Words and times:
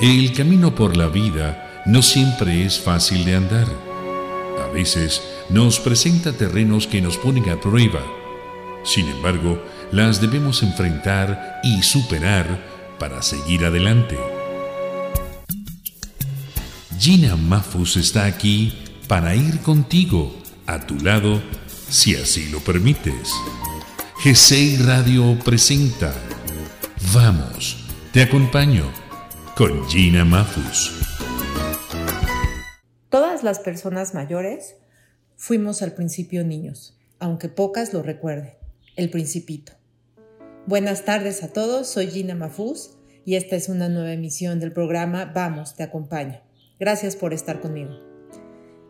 El 0.00 0.32
camino 0.32 0.74
por 0.74 0.96
la 0.96 1.08
vida 1.08 1.82
no 1.86 2.02
siempre 2.02 2.64
es 2.64 2.80
fácil 2.80 3.24
de 3.24 3.36
andar. 3.36 3.66
A 4.64 4.72
veces 4.72 5.22
nos 5.48 5.80
presenta 5.80 6.32
terrenos 6.32 6.86
que 6.86 7.00
nos 7.00 7.16
ponen 7.18 7.48
a 7.50 7.60
prueba. 7.60 8.02
Sin 8.84 9.08
embargo, 9.08 9.62
las 9.92 10.20
debemos 10.20 10.62
enfrentar 10.62 11.60
y 11.62 11.82
superar 11.82 12.96
para 12.98 13.22
seguir 13.22 13.64
adelante. 13.64 14.18
Gina 16.98 17.36
Mafus 17.36 17.96
está 17.96 18.24
aquí 18.24 18.72
para 19.08 19.34
ir 19.34 19.60
contigo, 19.60 20.34
a 20.66 20.86
tu 20.86 20.98
lado, 21.00 21.42
si 21.88 22.14
así 22.14 22.48
lo 22.48 22.60
permites. 22.60 23.30
g 24.22 24.78
Radio 24.78 25.38
presenta 25.44 26.14
Vamos, 27.12 27.76
te 28.12 28.22
acompaño 28.22 29.01
con 29.56 29.86
Gina 29.88 30.24
Mafus. 30.24 30.92
Todas 33.10 33.42
las 33.42 33.58
personas 33.58 34.14
mayores 34.14 34.76
fuimos 35.36 35.82
al 35.82 35.92
principio 35.92 36.44
niños, 36.44 36.96
aunque 37.18 37.48
pocas 37.48 37.92
lo 37.92 38.02
recuerden. 38.02 38.54
El 38.96 39.10
Principito. 39.10 39.72
Buenas 40.66 41.04
tardes 41.04 41.42
a 41.42 41.52
todos, 41.52 41.88
soy 41.88 42.08
Gina 42.08 42.34
Mafus 42.34 42.96
y 43.24 43.34
esta 43.34 43.56
es 43.56 43.68
una 43.68 43.88
nueva 43.88 44.12
emisión 44.12 44.60
del 44.60 44.72
programa 44.72 45.26
Vamos, 45.34 45.76
te 45.76 45.82
acompaño. 45.82 46.40
Gracias 46.78 47.16
por 47.16 47.34
estar 47.34 47.60
conmigo. 47.60 47.92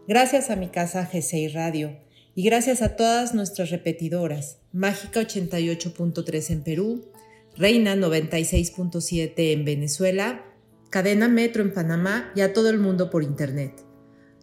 Gracias 0.07 0.51
a 0.51 0.57
mi 0.57 0.69
casa 0.69 1.09
G6 1.11 1.55
Radio 1.55 1.99
y 2.35 2.45
gracias 2.45 2.83
a 2.83 2.97
todas 2.97 3.35
nuestras 3.35 3.71
repetidoras, 3.71 4.59
Mágica 4.73 5.21
88.3 5.21 6.51
en 6.51 6.63
Perú, 6.63 7.13
Reina 7.57 7.95
96.7 7.95 9.33
en 9.37 9.65
Venezuela, 9.65 10.52
Cadena 10.93 11.27
Metro 11.27 11.63
en 11.63 11.73
Panamá 11.73 12.31
y 12.37 12.43
a 12.43 12.53
todo 12.53 12.69
el 12.69 12.79
mundo 12.79 13.09
por 13.09 13.23
Internet. 13.23 13.83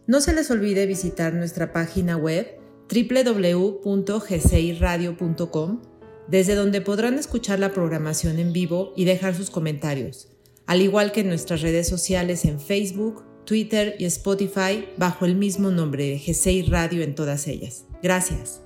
No 0.08 0.20
se 0.20 0.34
les 0.34 0.50
olvide 0.50 0.84
visitar 0.86 1.32
nuestra 1.32 1.72
página 1.72 2.16
web 2.16 2.58
www.g6radio.com, 2.92 5.82
desde 6.26 6.56
donde 6.56 6.80
podrán 6.80 7.20
escuchar 7.20 7.60
la 7.60 7.72
programación 7.72 8.40
en 8.40 8.52
vivo 8.52 8.92
y 8.96 9.04
dejar 9.04 9.36
sus 9.36 9.48
comentarios, 9.48 10.32
al 10.66 10.82
igual 10.82 11.12
que 11.12 11.20
en 11.20 11.28
nuestras 11.28 11.62
redes 11.62 11.86
sociales 11.86 12.44
en 12.44 12.58
Facebook, 12.58 13.24
Twitter 13.44 13.94
y 14.00 14.06
Spotify 14.06 14.88
bajo 14.96 15.26
el 15.26 15.36
mismo 15.36 15.70
nombre 15.70 16.06
de 16.06 16.18
G6 16.18 16.66
Radio 16.66 17.04
en 17.04 17.14
todas 17.14 17.46
ellas. 17.46 17.84
Gracias. 18.02 18.60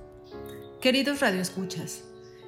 Queridos 0.81 1.19
radioescuchas, 1.19 2.04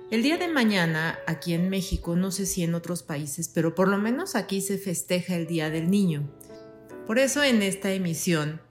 el 0.09 0.23
día 0.23 0.37
de 0.37 0.47
mañana, 0.47 1.19
aquí 1.27 1.53
en 1.53 1.67
México, 1.67 2.15
no 2.15 2.31
sé 2.31 2.45
si 2.45 2.63
en 2.63 2.75
otros 2.75 3.03
países, 3.03 3.49
pero 3.53 3.75
por 3.75 3.89
lo 3.89 3.97
menos 3.97 4.35
aquí 4.35 4.61
se 4.61 4.77
festeja 4.77 5.35
el 5.35 5.47
Día 5.47 5.69
del 5.69 5.91
Niño. 5.91 6.31
Por 7.05 7.19
eso 7.19 7.43
en 7.43 7.61
esta 7.61 7.91
emisión 7.91 8.61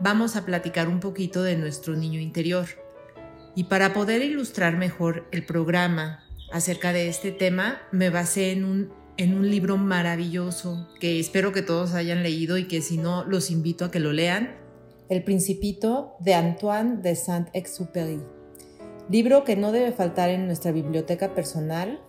vamos 0.00 0.34
a 0.34 0.44
platicar 0.44 0.88
un 0.88 0.98
poquito 0.98 1.44
de 1.44 1.56
nuestro 1.56 1.94
niño 1.94 2.18
interior. 2.18 2.66
Y 3.54 3.64
para 3.64 3.92
poder 3.92 4.20
ilustrar 4.22 4.76
mejor 4.76 5.28
el 5.30 5.46
programa 5.46 6.24
acerca 6.52 6.92
de 6.92 7.08
este 7.08 7.30
tema, 7.30 7.82
me 7.92 8.10
basé 8.10 8.50
en 8.50 8.64
un, 8.64 8.92
en 9.16 9.34
un 9.34 9.48
libro 9.48 9.76
maravilloso 9.76 10.88
que 10.98 11.20
espero 11.20 11.52
que 11.52 11.62
todos 11.62 11.94
hayan 11.94 12.24
leído 12.24 12.58
y 12.58 12.66
que 12.66 12.82
si 12.82 12.98
no, 12.98 13.24
los 13.24 13.52
invito 13.52 13.84
a 13.84 13.92
que 13.92 14.00
lo 14.00 14.12
lean. 14.12 14.56
El 15.08 15.22
Principito 15.22 16.16
de 16.18 16.34
Antoine 16.34 16.96
de 16.96 17.14
Saint-Exupéry 17.14 18.39
libro 19.10 19.42
que 19.42 19.56
no 19.56 19.72
debe 19.72 19.90
faltar 19.90 20.30
en 20.30 20.46
nuestra 20.46 20.70
biblioteca 20.70 21.34
personal 21.34 22.00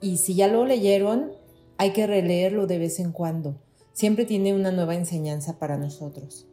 y 0.00 0.18
si 0.18 0.36
ya 0.36 0.46
lo 0.46 0.64
leyeron, 0.64 1.32
hay 1.78 1.92
que 1.92 2.06
releerlo 2.06 2.68
de 2.68 2.78
vez 2.78 3.00
en 3.00 3.10
cuando. 3.10 3.60
Siempre 3.92 4.24
tiene 4.24 4.54
una 4.54 4.70
nueva 4.70 4.94
enseñanza 4.94 5.58
para 5.58 5.76
nosotros. 5.76 6.46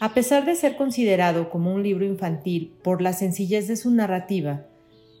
A 0.00 0.14
pesar 0.14 0.46
de 0.46 0.54
ser 0.54 0.76
considerado 0.76 1.50
como 1.50 1.74
un 1.74 1.82
libro 1.82 2.04
infantil 2.04 2.72
por 2.84 3.02
la 3.02 3.12
sencillez 3.12 3.66
de 3.66 3.76
su 3.76 3.90
narrativa, 3.90 4.66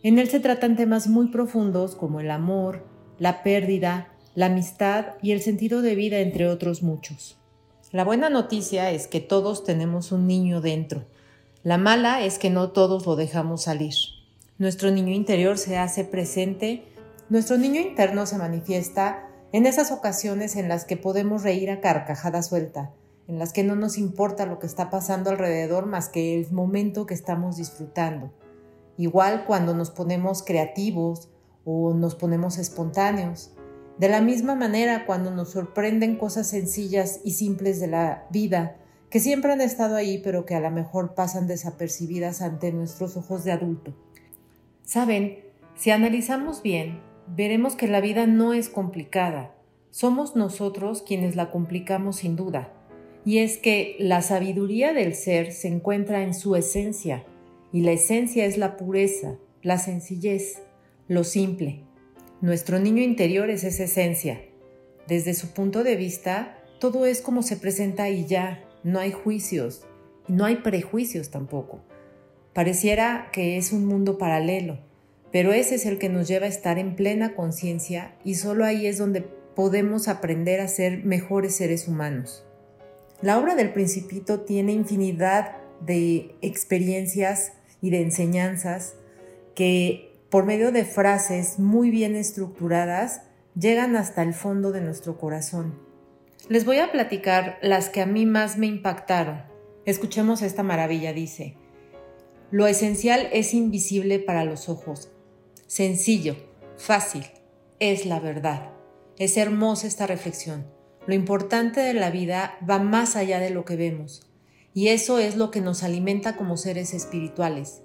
en 0.04 0.20
él 0.20 0.28
se 0.28 0.38
tratan 0.38 0.76
temas 0.76 1.08
muy 1.08 1.28
profundos 1.28 1.96
como 1.96 2.20
el 2.20 2.30
amor, 2.30 2.86
la 3.18 3.42
pérdida, 3.42 4.12
la 4.36 4.46
amistad 4.46 5.16
y 5.20 5.32
el 5.32 5.40
sentido 5.40 5.82
de 5.82 5.96
vida, 5.96 6.20
entre 6.20 6.48
otros 6.48 6.84
muchos. 6.84 7.38
La 7.90 8.04
buena 8.04 8.30
noticia 8.30 8.92
es 8.92 9.08
que 9.08 9.18
todos 9.18 9.64
tenemos 9.64 10.12
un 10.12 10.28
niño 10.28 10.60
dentro. 10.60 11.06
La 11.64 11.76
mala 11.76 12.22
es 12.22 12.38
que 12.38 12.50
no 12.50 12.70
todos 12.70 13.04
lo 13.04 13.16
dejamos 13.16 13.62
salir. 13.62 13.94
Nuestro 14.58 14.90
niño 14.90 15.14
interior 15.14 15.56
se 15.56 15.78
hace 15.78 16.02
presente, 16.02 16.82
nuestro 17.28 17.56
niño 17.58 17.80
interno 17.80 18.26
se 18.26 18.38
manifiesta 18.38 19.28
en 19.52 19.66
esas 19.66 19.92
ocasiones 19.92 20.56
en 20.56 20.68
las 20.68 20.84
que 20.84 20.96
podemos 20.96 21.44
reír 21.44 21.70
a 21.70 21.80
carcajada 21.80 22.42
suelta, 22.42 22.92
en 23.28 23.38
las 23.38 23.52
que 23.52 23.62
no 23.62 23.76
nos 23.76 23.98
importa 23.98 24.46
lo 24.46 24.58
que 24.58 24.66
está 24.66 24.90
pasando 24.90 25.30
alrededor 25.30 25.86
más 25.86 26.08
que 26.08 26.34
el 26.34 26.50
momento 26.50 27.06
que 27.06 27.14
estamos 27.14 27.56
disfrutando. 27.56 28.32
Igual 28.96 29.44
cuando 29.46 29.74
nos 29.74 29.92
ponemos 29.92 30.42
creativos 30.42 31.30
o 31.64 31.94
nos 31.94 32.16
ponemos 32.16 32.58
espontáneos. 32.58 33.52
De 33.96 34.08
la 34.08 34.20
misma 34.20 34.56
manera 34.56 35.06
cuando 35.06 35.30
nos 35.30 35.52
sorprenden 35.52 36.16
cosas 36.16 36.48
sencillas 36.48 37.20
y 37.22 37.34
simples 37.34 37.78
de 37.78 37.86
la 37.86 38.26
vida, 38.30 38.76
que 39.08 39.20
siempre 39.20 39.52
han 39.52 39.60
estado 39.60 39.94
ahí 39.94 40.18
pero 40.18 40.44
que 40.44 40.56
a 40.56 40.60
lo 40.60 40.72
mejor 40.72 41.14
pasan 41.14 41.46
desapercibidas 41.46 42.42
ante 42.42 42.72
nuestros 42.72 43.16
ojos 43.16 43.44
de 43.44 43.52
adulto. 43.52 43.94
Saben, 44.88 45.40
si 45.76 45.90
analizamos 45.90 46.62
bien, 46.62 47.02
veremos 47.26 47.76
que 47.76 47.88
la 47.88 48.00
vida 48.00 48.26
no 48.26 48.54
es 48.54 48.70
complicada. 48.70 49.54
Somos 49.90 50.34
nosotros 50.34 51.02
quienes 51.06 51.36
la 51.36 51.50
complicamos 51.50 52.16
sin 52.16 52.36
duda. 52.36 52.72
Y 53.22 53.40
es 53.40 53.58
que 53.58 53.96
la 53.98 54.22
sabiduría 54.22 54.94
del 54.94 55.14
ser 55.14 55.52
se 55.52 55.68
encuentra 55.68 56.22
en 56.22 56.32
su 56.32 56.56
esencia, 56.56 57.26
y 57.70 57.82
la 57.82 57.92
esencia 57.92 58.46
es 58.46 58.56
la 58.56 58.78
pureza, 58.78 59.36
la 59.60 59.76
sencillez, 59.76 60.62
lo 61.06 61.22
simple. 61.22 61.82
Nuestro 62.40 62.78
niño 62.78 63.02
interior 63.02 63.50
es 63.50 63.64
esa 63.64 63.84
esencia. 63.84 64.40
Desde 65.06 65.34
su 65.34 65.52
punto 65.52 65.84
de 65.84 65.96
vista, 65.96 66.64
todo 66.80 67.04
es 67.04 67.20
como 67.20 67.42
se 67.42 67.58
presenta 67.58 68.08
y 68.08 68.24
ya, 68.24 68.64
no 68.84 69.00
hay 69.00 69.12
juicios, 69.12 69.84
no 70.28 70.46
hay 70.46 70.56
prejuicios 70.56 71.28
tampoco. 71.28 71.82
Pareciera 72.58 73.28
que 73.30 73.56
es 73.56 73.70
un 73.70 73.86
mundo 73.86 74.18
paralelo, 74.18 74.80
pero 75.30 75.52
ese 75.52 75.76
es 75.76 75.86
el 75.86 75.96
que 75.96 76.08
nos 76.08 76.26
lleva 76.26 76.46
a 76.46 76.48
estar 76.48 76.76
en 76.76 76.96
plena 76.96 77.36
conciencia 77.36 78.16
y 78.24 78.34
solo 78.34 78.64
ahí 78.64 78.88
es 78.88 78.98
donde 78.98 79.20
podemos 79.20 80.08
aprender 80.08 80.60
a 80.60 80.66
ser 80.66 81.04
mejores 81.04 81.54
seres 81.54 81.86
humanos. 81.86 82.44
La 83.22 83.38
obra 83.38 83.54
del 83.54 83.72
principito 83.72 84.40
tiene 84.40 84.72
infinidad 84.72 85.52
de 85.82 86.34
experiencias 86.42 87.52
y 87.80 87.90
de 87.90 88.02
enseñanzas 88.02 88.96
que 89.54 90.18
por 90.28 90.44
medio 90.44 90.72
de 90.72 90.84
frases 90.84 91.60
muy 91.60 91.92
bien 91.92 92.16
estructuradas 92.16 93.22
llegan 93.54 93.94
hasta 93.94 94.24
el 94.24 94.34
fondo 94.34 94.72
de 94.72 94.80
nuestro 94.80 95.16
corazón. 95.16 95.78
Les 96.48 96.64
voy 96.64 96.78
a 96.78 96.90
platicar 96.90 97.60
las 97.62 97.88
que 97.88 98.00
a 98.00 98.06
mí 98.06 98.26
más 98.26 98.58
me 98.58 98.66
impactaron. 98.66 99.42
Escuchemos 99.84 100.42
esta 100.42 100.64
maravilla, 100.64 101.12
dice. 101.12 101.54
Lo 102.50 102.66
esencial 102.66 103.28
es 103.32 103.52
invisible 103.52 104.18
para 104.18 104.44
los 104.44 104.70
ojos. 104.70 105.10
Sencillo, 105.66 106.34
fácil, 106.78 107.24
es 107.78 108.06
la 108.06 108.20
verdad. 108.20 108.70
Es 109.18 109.36
hermosa 109.36 109.86
esta 109.86 110.06
reflexión. 110.06 110.66
Lo 111.06 111.14
importante 111.14 111.80
de 111.80 111.92
la 111.92 112.10
vida 112.10 112.56
va 112.68 112.78
más 112.78 113.16
allá 113.16 113.38
de 113.38 113.50
lo 113.50 113.66
que 113.66 113.76
vemos. 113.76 114.30
Y 114.72 114.88
eso 114.88 115.18
es 115.18 115.36
lo 115.36 115.50
que 115.50 115.60
nos 115.60 115.82
alimenta 115.82 116.36
como 116.36 116.56
seres 116.56 116.94
espirituales. 116.94 117.82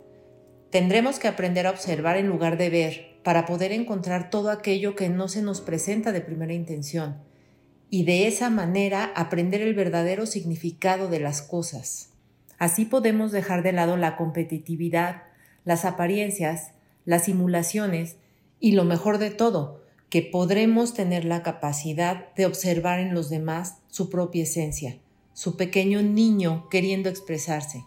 Tendremos 0.70 1.20
que 1.20 1.28
aprender 1.28 1.68
a 1.68 1.72
observar 1.72 2.16
en 2.16 2.28
lugar 2.28 2.58
de 2.58 2.70
ver 2.70 3.20
para 3.22 3.46
poder 3.46 3.74
encontrar 3.74 4.30
todo 4.30 4.50
aquello 4.50 4.96
que 4.96 5.10
no 5.10 5.28
se 5.28 5.42
nos 5.42 5.60
presenta 5.60 6.14
de 6.14 6.22
primera 6.22 6.54
intención 6.54 7.22
y 7.90 8.06
de 8.06 8.28
esa 8.28 8.50
manera 8.50 9.12
aprender 9.16 9.62
el 9.62 9.74
verdadero 9.74 10.26
significado 10.26 11.10
de 11.10 11.20
las 11.20 11.42
cosas. 11.42 12.13
Así 12.64 12.86
podemos 12.86 13.34
dejar 13.34 13.62
de 13.62 13.74
lado 13.74 13.98
la 13.98 14.16
competitividad, 14.16 15.24
las 15.66 15.84
apariencias, 15.84 16.72
las 17.04 17.26
simulaciones 17.26 18.16
y 18.62 18.72
lo 18.72 18.86
mejor 18.86 19.18
de 19.18 19.32
todo, 19.32 19.84
que 20.10 20.22
podremos 20.22 20.94
tener 20.94 21.26
la 21.26 21.44
capacidad 21.44 22.34
de 22.36 22.46
observar 22.46 23.02
en 23.02 23.14
los 23.14 23.30
demás 23.30 23.80
su 23.90 24.10
propia 24.10 24.44
esencia, 24.44 24.98
su 25.34 25.58
pequeño 25.58 26.02
niño 26.04 26.70
queriendo 26.70 27.10
expresarse. 27.10 27.84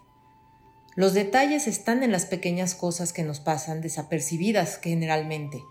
Los 0.95 1.15
detalles 1.15 1.65
están 1.65 2.03
en 2.03 2.11
las 2.11 2.27
pequeñas 2.27 2.75
cosas 2.75 3.13
que 3.13 3.23
nos 3.23 3.39
pasan 3.39 3.81
desapercibidas 3.81 4.77
generalmente. 4.79 5.63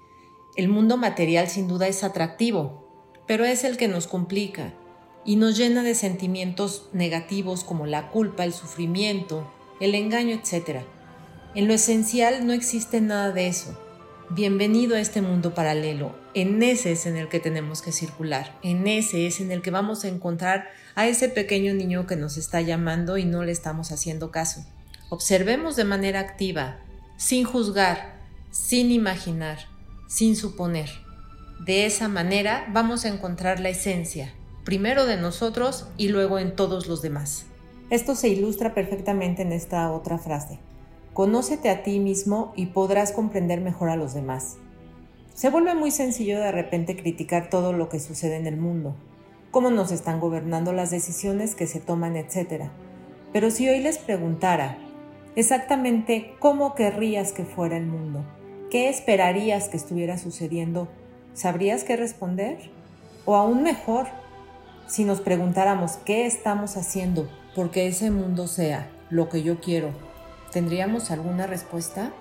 El 0.57 0.67
mundo 0.67 0.97
material 0.97 1.47
sin 1.47 1.69
duda 1.69 1.87
es 1.87 2.03
atractivo, 2.03 3.13
pero 3.29 3.45
es 3.45 3.63
el 3.63 3.77
que 3.77 3.87
nos 3.87 4.09
complica, 4.09 4.75
y 5.27 5.37
nos 5.37 5.57
llena 5.59 5.83
de 5.83 5.97
sentimientos 5.97 6.89
negativos 6.93 7.65
como 7.65 7.87
la 7.87 8.11
culpa, 8.11 8.45
el 8.45 8.53
sufrimiento, 8.53 9.53
el 9.81 9.97
engaño, 9.97 10.37
etc. 10.37 10.83
En 11.57 11.67
lo 11.67 11.75
esencial 11.75 12.47
no 12.47 12.53
existe 12.53 13.01
nada 13.01 13.33
de 13.33 13.49
eso. 13.49 13.77
Bienvenido 14.31 14.97
a 14.97 15.01
este 15.01 15.23
mundo 15.23 15.53
paralelo. 15.53 16.15
en 16.35 16.63
ese 16.63 16.93
es 16.93 17.07
en 17.07 17.17
el 17.17 17.29
que 17.29 17.41
tenemos 17.41 17.81
que 17.81 17.93
circular, 17.93 18.59
en 18.63 18.87
ese 18.87 19.27
es 19.27 19.41
en 19.41 19.51
el 19.51 19.63
que 19.63 19.71
vamos 19.71 20.05
a 20.05 20.09
encontrar 20.09 20.69
a 20.95 21.07
ese 21.07 21.29
pequeño 21.29 21.73
niño 21.75 22.07
que 22.07 22.17
nos 22.17 22.37
está 22.37 22.61
llamando 22.61 23.19
y 23.19 23.25
no 23.25 23.43
le 23.43 23.53
estamos 23.53 23.91
haciendo 23.91 24.31
caso. 24.31 24.65
Observemos 25.09 25.77
de 25.77 25.85
manera 25.85 26.21
activa, 26.21 26.79
sin 27.17 27.45
juzgar, 27.45 28.21
sin 28.51 28.91
imaginar, 28.91 29.59
sin 30.09 30.37
suponer. 30.37 30.91
De 31.65 31.87
esa 31.87 32.09
manera 32.09 32.67
vamos 32.73 33.05
a 33.05 33.09
encontrar 33.09 33.61
la 33.61 33.71
esencia, 33.71 34.35
primero 34.67 35.07
de 35.07 35.17
nosotros 35.17 35.87
y 35.97 36.09
luego 36.09 36.41
en 36.41 36.57
todos 36.57 36.89
los 36.89 37.01
demás. 37.01 37.47
Esto 37.89 38.17
se 38.17 38.29
ilustra 38.29 38.75
perfectamente 38.75 39.43
en 39.43 39.53
esta 39.53 39.93
otra 39.93 40.19
frase. 40.19 40.59
Conócete 41.15 41.71
a 41.71 41.85
ti 41.85 42.01
mismo 42.01 42.53
y 42.57 42.67
podrás 42.67 43.13
comprender 43.13 43.61
mejor 43.61 43.91
a 43.91 43.97
los 43.97 44.13
demás. 44.13 44.57
Se 45.35 45.51
vuelve 45.51 45.77
muy 45.77 45.93
sencillo 45.93 46.41
de 46.41 46.51
repente 46.51 46.97
criticar 46.97 47.49
todo 47.49 47.73
lo 47.73 47.89
que 47.89 48.01
sucede 48.01 48.35
en 48.35 48.49
el 48.49 48.57
mundo, 48.57 48.97
cómo 49.53 49.71
nos 49.71 49.93
están 49.93 50.19
gobernando 50.19 50.73
las 50.73 50.91
decisiones 50.91 51.55
que 51.55 51.69
se 51.69 51.79
toman, 51.79 52.17
etc. 52.17 52.65
Pero 53.33 53.53
si 53.53 53.69
hoy 53.69 53.79
les 53.79 53.99
preguntara 53.99 54.79
exactamente 55.37 56.35
cómo 56.41 56.75
querrías 56.75 57.31
que 57.31 57.45
fuera 57.45 57.77
el 57.77 57.87
mundo, 57.87 58.25
qué 58.69 58.89
esperarías 58.89 59.69
que 59.69 59.77
estuviera 59.77 60.19
sucediendo, 60.19 60.89
¿sabrías 61.35 61.85
qué 61.85 61.95
responder? 61.95 62.59
O 63.27 63.37
aún 63.37 63.63
mejor, 63.63 64.09
si 64.87 65.05
nos 65.05 65.21
preguntáramos 65.21 65.93
qué 66.05 66.27
estamos 66.27 66.77
haciendo 66.77 67.29
porque 67.55 67.87
ese 67.87 68.11
mundo 68.11 68.47
sea 68.47 68.91
lo 69.11 69.29
que 69.29 69.43
yo 69.43 69.61
quiero, 69.61 69.91
¿tendríamos 70.53 71.11
alguna 71.11 71.47
respuesta? 71.47 72.13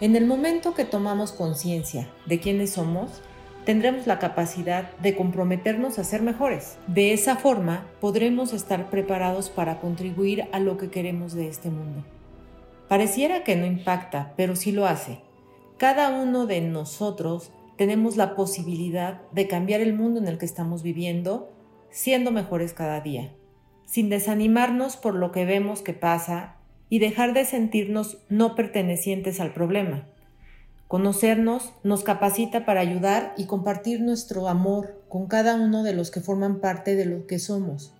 En 0.00 0.16
el 0.16 0.26
momento 0.26 0.72
que 0.72 0.84
tomamos 0.84 1.32
conciencia 1.32 2.08
de 2.26 2.40
quiénes 2.40 2.70
somos, 2.70 3.22
tendremos 3.64 4.06
la 4.06 4.18
capacidad 4.18 4.96
de 4.98 5.14
comprometernos 5.14 5.98
a 5.98 6.04
ser 6.04 6.22
mejores. 6.22 6.78
De 6.86 7.12
esa 7.12 7.36
forma 7.36 7.84
podremos 8.00 8.52
estar 8.52 8.88
preparados 8.88 9.50
para 9.50 9.80
contribuir 9.80 10.48
a 10.52 10.60
lo 10.60 10.78
que 10.78 10.90
queremos 10.90 11.34
de 11.34 11.48
este 11.48 11.70
mundo. 11.70 12.04
Pareciera 12.88 13.44
que 13.44 13.56
no 13.56 13.66
impacta, 13.66 14.32
pero 14.36 14.56
sí 14.56 14.72
lo 14.72 14.86
hace. 14.86 15.20
Cada 15.76 16.08
uno 16.10 16.46
de 16.46 16.60
nosotros 16.60 17.52
tenemos 17.80 18.18
la 18.18 18.36
posibilidad 18.36 19.22
de 19.32 19.48
cambiar 19.48 19.80
el 19.80 19.94
mundo 19.94 20.20
en 20.20 20.28
el 20.28 20.36
que 20.36 20.44
estamos 20.44 20.82
viviendo, 20.82 21.50
siendo 21.88 22.30
mejores 22.30 22.74
cada 22.74 23.00
día, 23.00 23.32
sin 23.86 24.10
desanimarnos 24.10 24.98
por 24.98 25.14
lo 25.14 25.32
que 25.32 25.46
vemos 25.46 25.80
que 25.80 25.94
pasa 25.94 26.56
y 26.90 26.98
dejar 26.98 27.32
de 27.32 27.46
sentirnos 27.46 28.18
no 28.28 28.54
pertenecientes 28.54 29.40
al 29.40 29.54
problema. 29.54 30.06
Conocernos 30.88 31.72
nos 31.82 32.02
capacita 32.04 32.66
para 32.66 32.82
ayudar 32.82 33.32
y 33.38 33.46
compartir 33.46 34.02
nuestro 34.02 34.48
amor 34.48 35.02
con 35.08 35.26
cada 35.26 35.54
uno 35.54 35.82
de 35.82 35.94
los 35.94 36.10
que 36.10 36.20
forman 36.20 36.60
parte 36.60 36.96
de 36.96 37.06
lo 37.06 37.26
que 37.26 37.38
somos. 37.38 37.94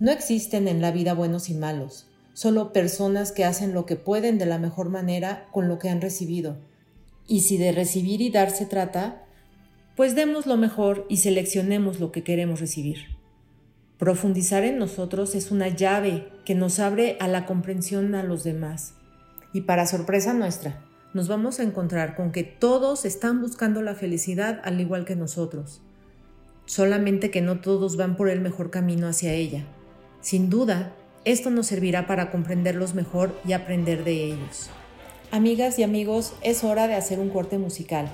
No 0.00 0.10
existen 0.10 0.66
en 0.66 0.82
la 0.82 0.90
vida 0.90 1.14
buenos 1.14 1.50
y 1.50 1.54
malos, 1.54 2.10
solo 2.32 2.72
personas 2.72 3.30
que 3.30 3.44
hacen 3.44 3.74
lo 3.74 3.86
que 3.86 3.94
pueden 3.94 4.38
de 4.38 4.46
la 4.46 4.58
mejor 4.58 4.88
manera 4.88 5.46
con 5.52 5.68
lo 5.68 5.78
que 5.78 5.88
han 5.88 6.00
recibido. 6.00 6.56
Y 7.28 7.42
si 7.42 7.58
de 7.58 7.70
recibir 7.70 8.20
y 8.20 8.30
dar 8.30 8.50
se 8.50 8.66
trata, 8.66 9.22
pues 9.94 10.16
demos 10.16 10.46
lo 10.46 10.56
mejor 10.56 11.06
y 11.08 11.18
seleccionemos 11.18 12.00
lo 12.00 12.10
que 12.10 12.24
queremos 12.24 12.58
recibir. 12.58 13.18
Profundizar 13.98 14.64
en 14.64 14.78
nosotros 14.78 15.34
es 15.34 15.50
una 15.50 15.68
llave 15.68 16.28
que 16.44 16.54
nos 16.54 16.78
abre 16.78 17.16
a 17.20 17.28
la 17.28 17.46
comprensión 17.46 18.14
a 18.14 18.22
los 18.22 18.44
demás. 18.44 18.94
Y 19.52 19.62
para 19.62 19.86
sorpresa 19.86 20.32
nuestra, 20.32 20.84
nos 21.14 21.28
vamos 21.28 21.58
a 21.58 21.64
encontrar 21.64 22.14
con 22.14 22.32
que 22.32 22.44
todos 22.44 23.04
están 23.04 23.40
buscando 23.40 23.82
la 23.82 23.94
felicidad 23.94 24.60
al 24.64 24.80
igual 24.80 25.04
que 25.04 25.16
nosotros. 25.16 25.82
Solamente 26.64 27.30
que 27.30 27.40
no 27.40 27.60
todos 27.60 27.96
van 27.96 28.16
por 28.16 28.30
el 28.30 28.40
mejor 28.40 28.70
camino 28.70 29.08
hacia 29.08 29.32
ella. 29.32 29.64
Sin 30.20 30.48
duda, 30.48 30.94
esto 31.24 31.50
nos 31.50 31.66
servirá 31.66 32.06
para 32.06 32.30
comprenderlos 32.30 32.94
mejor 32.94 33.38
y 33.44 33.52
aprender 33.52 34.04
de 34.04 34.24
ellos. 34.24 34.70
Amigas 35.30 35.78
y 35.78 35.82
amigos, 35.82 36.32
es 36.40 36.64
hora 36.64 36.88
de 36.88 36.94
hacer 36.94 37.20
un 37.20 37.28
corte 37.28 37.58
musical. 37.58 38.08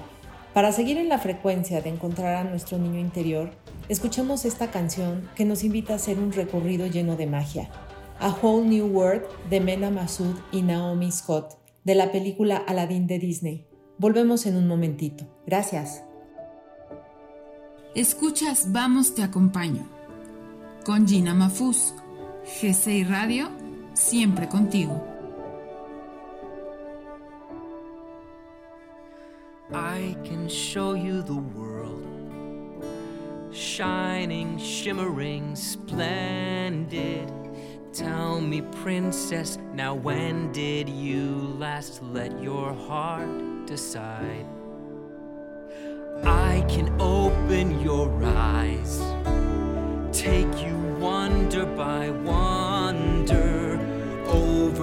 Para 0.52 0.72
seguir 0.72 0.98
en 0.98 1.08
la 1.08 1.18
frecuencia 1.18 1.80
de 1.80 1.90
encontrar 1.90 2.34
a 2.34 2.44
nuestro 2.44 2.76
niño 2.76 2.98
interior, 2.98 3.52
escuchemos 3.88 4.44
esta 4.44 4.72
canción 4.72 5.30
que 5.36 5.44
nos 5.44 5.62
invita 5.62 5.92
a 5.92 5.96
hacer 5.96 6.18
un 6.18 6.32
recorrido 6.32 6.88
lleno 6.88 7.16
de 7.16 7.26
magia. 7.26 7.70
A 8.18 8.30
Whole 8.30 8.66
New 8.66 8.86
World 8.86 9.22
de 9.48 9.60
Mena 9.60 9.90
Massoud 9.90 10.36
y 10.50 10.62
Naomi 10.62 11.12
Scott, 11.12 11.56
de 11.84 11.94
la 11.94 12.10
película 12.10 12.56
Aladdin 12.56 13.06
de 13.06 13.20
Disney. 13.20 13.66
Volvemos 13.98 14.44
en 14.46 14.56
un 14.56 14.66
momentito. 14.66 15.24
Gracias. 15.46 16.02
Escuchas 17.94 18.72
Vamos 18.72 19.14
Te 19.14 19.22
Acompaño 19.22 19.88
con 20.84 21.08
Gina 21.08 21.32
Mafuz, 21.32 21.94
G6 22.60 23.08
Radio, 23.08 23.48
siempre 23.94 24.48
contigo. 24.48 25.13
I 29.74 30.16
can 30.24 30.48
show 30.48 30.94
you 30.94 31.20
the 31.22 31.34
world 31.34 31.74
shining, 33.54 34.58
shimmering, 34.58 35.54
splendid. 35.56 37.32
Tell 37.92 38.40
me, 38.40 38.62
princess, 38.82 39.58
now 39.72 39.94
when 39.94 40.52
did 40.52 40.88
you 40.88 41.56
last 41.58 42.02
let 42.02 42.40
your 42.42 42.72
heart 42.72 43.66
decide? 43.66 44.46
I 46.24 46.64
can 46.68 47.00
open 47.00 47.80
your 47.80 48.10
eyes, 48.24 49.00
take 50.12 50.52
you 50.64 50.76
wonder 50.98 51.66
by 51.66 52.10
wonder, 52.10 52.63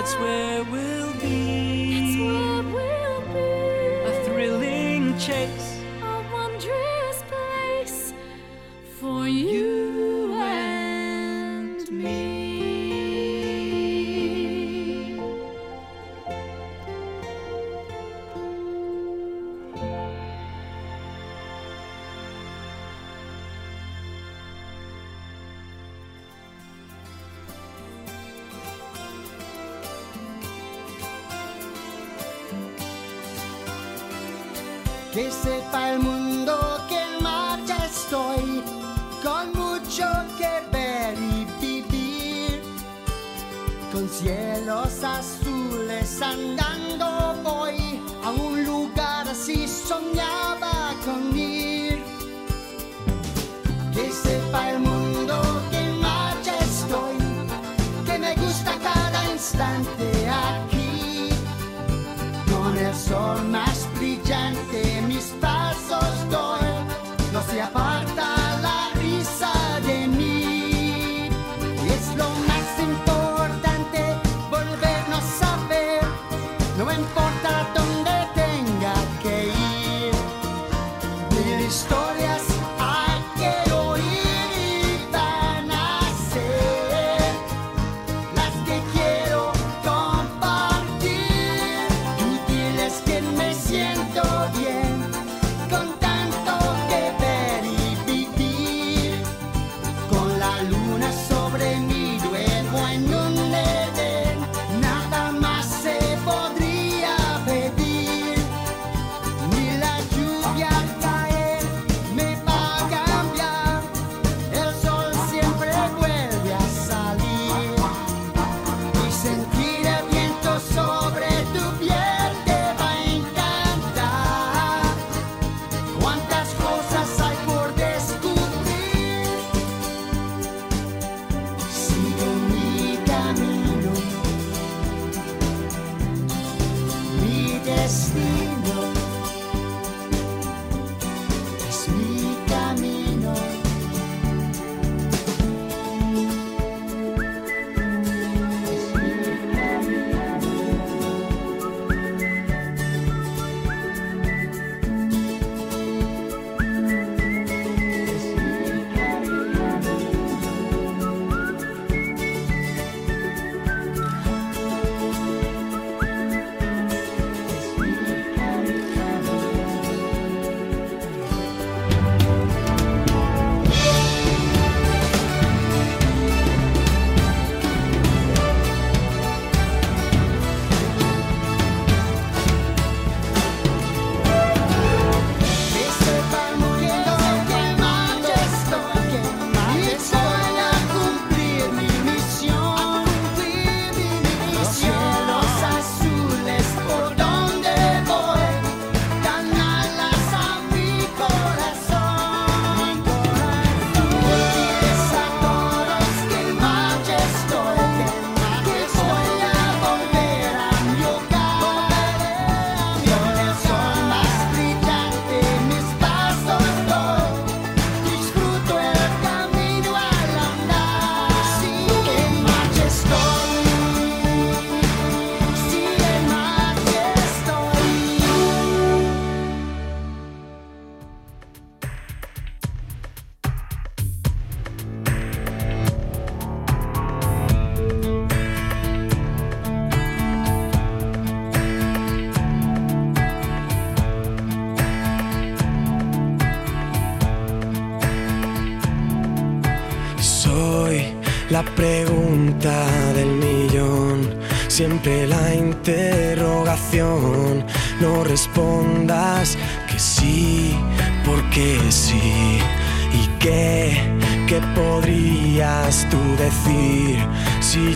That's 0.00 0.14
where 0.14 0.64
we'll 0.64 1.12
be. 1.20 2.24
where 2.24 2.62
we'll 2.62 3.20
be. 3.34 4.08
A 4.08 4.24
thrilling 4.24 5.18
chase. 5.18 5.78
a 6.02 6.24
wondrous 6.32 7.22
place 7.28 8.14
for 8.98 9.28
you 9.28 9.69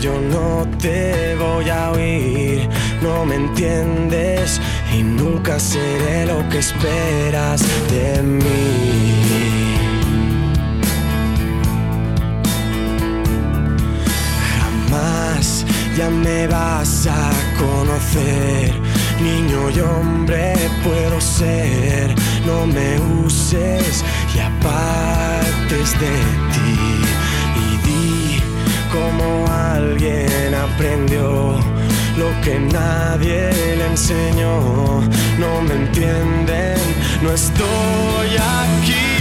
yo 0.05 0.21
no 0.21 0.67
te 0.77 1.35
voy 1.35 1.67
a 1.67 1.89
oír, 1.89 2.69
no 3.01 3.25
me 3.25 3.37
entiendes 3.37 4.61
y 4.93 5.01
nunca 5.01 5.59
seré 5.59 6.27
lo 6.27 6.47
que 6.49 6.59
esperas 6.59 7.63
de 7.89 8.21
mí. 8.21 9.75
Jamás 14.59 15.65
ya 15.97 16.07
me 16.11 16.45
vas 16.49 17.07
a 17.07 17.31
conocer, 17.57 18.73
niño 19.23 19.71
y 19.75 19.79
hombre 19.79 20.53
puedo 20.83 21.19
ser, 21.19 22.13
no 22.45 22.67
me 22.67 22.99
uses 23.25 24.03
y 24.35 24.39
apartes 24.39 25.99
de 25.99 26.15
ti. 26.53 26.75
Y 27.63 27.77
di 27.87 28.34
como 28.95 29.45
alguien 29.51 30.53
aprendió 30.55 31.55
lo 32.17 32.29
que 32.43 32.59
nadie 32.59 33.51
le 33.77 33.85
enseñó. 33.87 35.01
No 35.37 35.61
me 35.61 35.73
entienden, 35.73 36.79
no 37.21 37.33
estoy 37.33 38.29
aquí. 38.37 39.14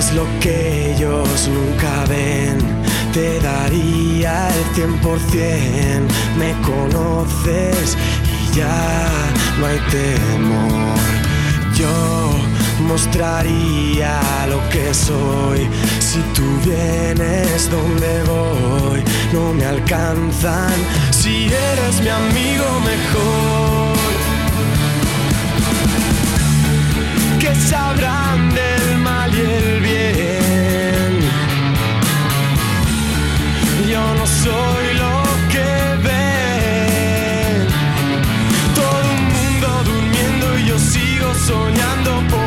Es 0.00 0.14
lo 0.14 0.26
que 0.40 0.92
ellos 0.92 1.48
nunca 1.48 1.92
ven. 2.08 2.56
Te 3.12 3.38
daría 3.40 4.48
el 4.48 4.64
cien 4.74 4.92
por 5.00 5.18
cien, 5.30 6.06
me 6.38 6.50
conoces 6.70 7.96
y 8.34 8.56
ya 8.56 9.08
no 9.58 9.66
hay 9.66 9.80
temor. 9.96 11.00
Yo 11.74 11.94
mostraría 12.88 14.14
lo 14.48 14.60
que 14.70 14.94
soy. 14.94 15.68
Si 16.08 16.20
tú 16.36 16.46
vienes 16.64 17.70
donde 17.70 18.12
voy, 18.32 19.00
no 19.34 19.52
me 19.52 19.66
alcanzan. 19.66 20.78
Si 21.10 21.46
eres 21.46 22.00
mi 22.00 22.08
amigo 22.08 22.66
mejor. 22.92 24.00
que 27.40 27.54
sabrán 27.54 28.49
soy 34.44 34.86
lo 35.02 35.14
que 35.52 35.68
ven. 36.06 37.66
Todo 38.74 39.06
un 39.18 39.24
mundo 39.36 39.68
durmiendo 39.84 40.46
y 40.58 40.60
yo 40.68 40.78
sigo 40.78 41.28
soñando 41.34 42.10
porque 42.30 42.39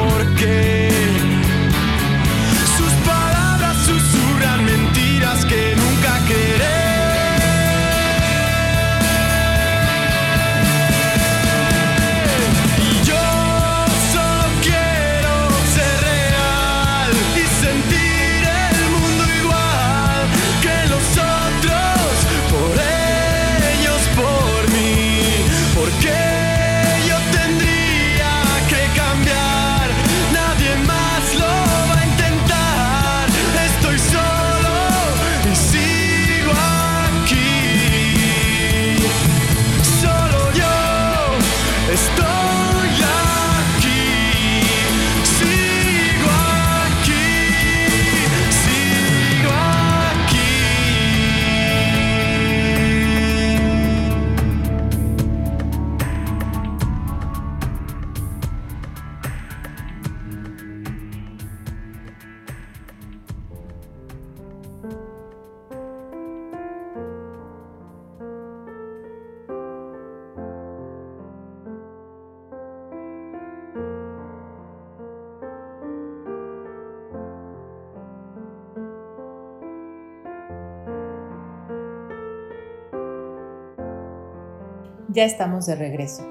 Ya 85.14 85.26
estamos 85.26 85.68
de 85.68 85.76
regreso. 85.76 86.28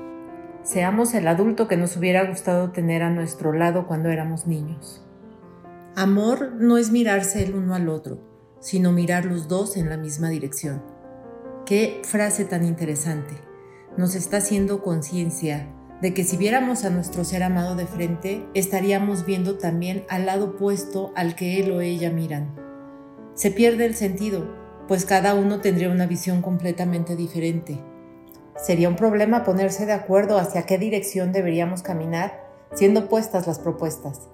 Seamos 0.65 1.15
el 1.15 1.29
adulto 1.29 1.69
que 1.69 1.77
nos 1.77 1.97
hubiera 1.97 2.25
gustado 2.25 2.73
tener 2.73 3.05
a 3.05 3.11
nuestro 3.11 3.53
lado 3.53 3.87
cuando 3.87 4.09
éramos 4.09 4.49
niños. 4.49 5.07
Amor 5.95 6.55
no 6.59 6.79
es 6.79 6.91
mirarse 6.91 7.45
el 7.45 7.55
uno 7.55 7.77
al 7.77 7.89
otro, 7.89 8.19
sino 8.59 8.91
mirar 8.91 9.25
los 9.25 9.47
dos 9.47 9.77
en 9.77 9.89
la 9.89 9.97
misma 9.97 10.31
dirección. 10.31 10.83
Qué 11.65 12.03
frase 12.05 12.45
tan 12.45 12.65
interesante. 12.65 13.35
Nos 13.97 14.17
está 14.17 14.39
haciendo 14.39 14.83
conciencia 14.83 15.69
de 16.01 16.13
que 16.13 16.25
si 16.25 16.37
viéramos 16.37 16.85
a 16.85 16.91
nuestro 16.91 17.23
ser 17.23 17.45
amado 17.45 17.77
de 17.77 17.87
frente, 17.87 18.45
estaríamos 18.53 19.25
viendo 19.25 19.59
también 19.59 20.05
al 20.09 20.27
lado 20.27 20.47
opuesto 20.57 21.13
al 21.15 21.37
que 21.37 21.61
él 21.61 21.71
o 21.71 21.81
ella 21.83 22.11
miran. 22.11 22.53
Se 23.35 23.53
pierde 23.53 23.87
el 23.87 23.95
sentido, 23.95 24.53
pues 24.89 25.05
cada 25.05 25.35
uno 25.35 25.61
tendría 25.61 25.89
una 25.89 26.07
visión 26.07 26.43
completamente 26.43 27.15
diferente. 27.15 27.79
Sería 28.63 28.89
un 28.89 28.95
problema 28.95 29.43
ponerse 29.43 29.87
de 29.87 29.93
acuerdo 29.93 30.39
hacia 30.39 30.67
qué 30.67 30.79
dirección 30.79 31.33
deberíamos 31.33 31.83
caminar, 31.83 32.47
siendo 32.73 33.09
puestas 33.09 33.49
las 33.49 33.59
propuestas. 33.59 34.29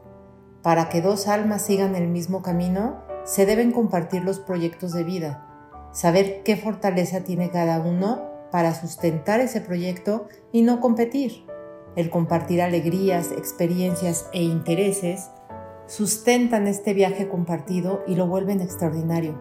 Para 0.62 0.90
que 0.90 1.00
dos 1.00 1.28
almas 1.28 1.62
sigan 1.62 1.96
el 1.96 2.08
mismo 2.08 2.42
camino, 2.42 3.02
se 3.24 3.46
deben 3.46 3.72
compartir 3.72 4.22
los 4.22 4.38
proyectos 4.38 4.92
de 4.92 5.02
vida, 5.02 5.46
saber 5.92 6.42
qué 6.42 6.58
fortaleza 6.58 7.20
tiene 7.20 7.50
cada 7.50 7.80
uno 7.80 8.20
para 8.52 8.74
sustentar 8.74 9.40
ese 9.40 9.62
proyecto 9.62 10.26
y 10.52 10.60
no 10.60 10.82
competir. 10.82 11.46
El 11.96 12.10
compartir 12.10 12.60
alegrías, 12.60 13.32
experiencias 13.32 14.28
e 14.34 14.42
intereses 14.42 15.30
sustentan 15.86 16.66
este 16.66 16.92
viaje 16.92 17.28
compartido 17.28 18.02
y 18.06 18.14
lo 18.14 18.26
vuelven 18.26 18.60
extraordinario. 18.60 19.40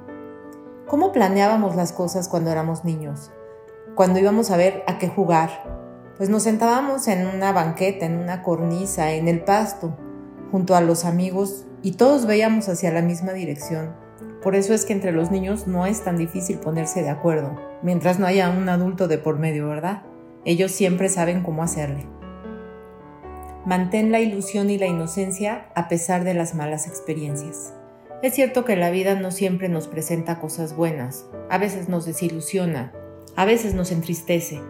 ¿Cómo 0.87 1.11
planeábamos 1.11 1.75
las 1.75 1.91
cosas 1.91 2.29
cuando 2.29 2.51
éramos 2.51 2.85
niños? 2.85 3.31
Cuando 3.97 4.19
íbamos 4.19 4.51
a 4.51 4.57
ver 4.57 4.83
a 4.85 4.99
qué 4.99 5.07
jugar, 5.07 5.49
pues 6.17 6.29
nos 6.29 6.43
sentábamos 6.43 7.07
en 7.07 7.25
una 7.25 7.51
banqueta, 7.51 8.05
en 8.05 8.19
una 8.19 8.43
cornisa, 8.43 9.13
en 9.13 9.27
el 9.27 9.39
pasto, 9.39 9.97
junto 10.51 10.75
a 10.75 10.81
los 10.81 11.03
amigos 11.03 11.65
y 11.81 11.93
todos 11.93 12.27
veíamos 12.27 12.69
hacia 12.69 12.91
la 12.91 13.01
misma 13.01 13.33
dirección. 13.33 13.95
Por 14.43 14.55
eso 14.55 14.75
es 14.75 14.85
que 14.85 14.93
entre 14.93 15.13
los 15.13 15.31
niños 15.31 15.65
no 15.65 15.87
es 15.87 16.03
tan 16.03 16.15
difícil 16.15 16.59
ponerse 16.59 17.01
de 17.01 17.09
acuerdo, 17.09 17.59
mientras 17.81 18.19
no 18.19 18.27
haya 18.27 18.51
un 18.51 18.69
adulto 18.69 19.07
de 19.07 19.17
por 19.17 19.39
medio, 19.39 19.67
¿verdad? 19.67 20.03
Ellos 20.45 20.71
siempre 20.71 21.09
saben 21.09 21.41
cómo 21.41 21.63
hacerle. 21.63 22.05
Mantén 23.65 24.11
la 24.11 24.19
ilusión 24.19 24.69
y 24.69 24.77
la 24.77 24.85
inocencia 24.85 25.69
a 25.73 25.87
pesar 25.87 26.23
de 26.23 26.35
las 26.35 26.53
malas 26.53 26.85
experiencias. 26.85 27.73
Es 28.21 28.35
cierto 28.35 28.63
que 28.63 28.75
la 28.75 28.91
vida 28.91 29.15
no 29.15 29.31
siempre 29.31 29.69
nos 29.69 29.87
presenta 29.87 30.39
cosas 30.39 30.75
buenas, 30.75 31.25
a 31.49 31.57
veces 31.57 31.89
nos 31.89 32.05
desilusiona, 32.05 32.93
a 33.35 33.45
veces 33.45 33.73
nos 33.73 33.91
entristece, 33.91 34.61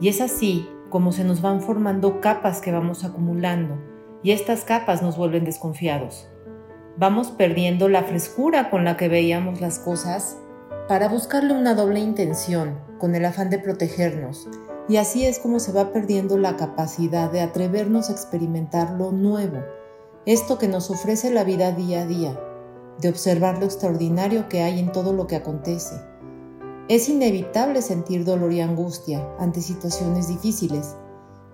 y 0.00 0.08
es 0.08 0.20
así 0.20 0.68
como 0.90 1.12
se 1.12 1.24
nos 1.24 1.42
van 1.42 1.60
formando 1.60 2.20
capas 2.20 2.60
que 2.60 2.72
vamos 2.72 3.04
acumulando, 3.04 3.76
y 4.22 4.32
estas 4.32 4.64
capas 4.64 5.02
nos 5.02 5.16
vuelven 5.16 5.44
desconfiados. 5.44 6.28
Vamos 6.96 7.30
perdiendo 7.30 7.88
la 7.88 8.02
frescura 8.02 8.70
con 8.70 8.84
la 8.84 8.96
que 8.96 9.08
veíamos 9.08 9.60
las 9.60 9.78
cosas 9.78 10.38
para 10.88 11.08
buscarle 11.08 11.52
una 11.52 11.74
doble 11.74 12.00
intención, 12.00 12.78
con 12.98 13.14
el 13.14 13.24
afán 13.24 13.50
de 13.50 13.58
protegernos, 13.58 14.48
y 14.88 14.96
así 14.96 15.26
es 15.26 15.38
como 15.38 15.58
se 15.58 15.72
va 15.72 15.92
perdiendo 15.92 16.38
la 16.38 16.56
capacidad 16.56 17.30
de 17.30 17.40
atrevernos 17.40 18.08
a 18.08 18.12
experimentar 18.12 18.92
lo 18.92 19.12
nuevo, 19.12 19.58
esto 20.24 20.58
que 20.58 20.68
nos 20.68 20.90
ofrece 20.90 21.30
la 21.30 21.44
vida 21.44 21.72
día 21.72 22.02
a 22.02 22.06
día, 22.06 22.40
de 23.00 23.08
observar 23.08 23.58
lo 23.58 23.64
extraordinario 23.64 24.48
que 24.48 24.62
hay 24.62 24.80
en 24.80 24.92
todo 24.92 25.12
lo 25.12 25.26
que 25.26 25.36
acontece. 25.36 25.96
Es 26.88 27.08
inevitable 27.08 27.82
sentir 27.82 28.24
dolor 28.24 28.52
y 28.52 28.60
angustia 28.60 29.26
ante 29.40 29.60
situaciones 29.60 30.28
difíciles, 30.28 30.96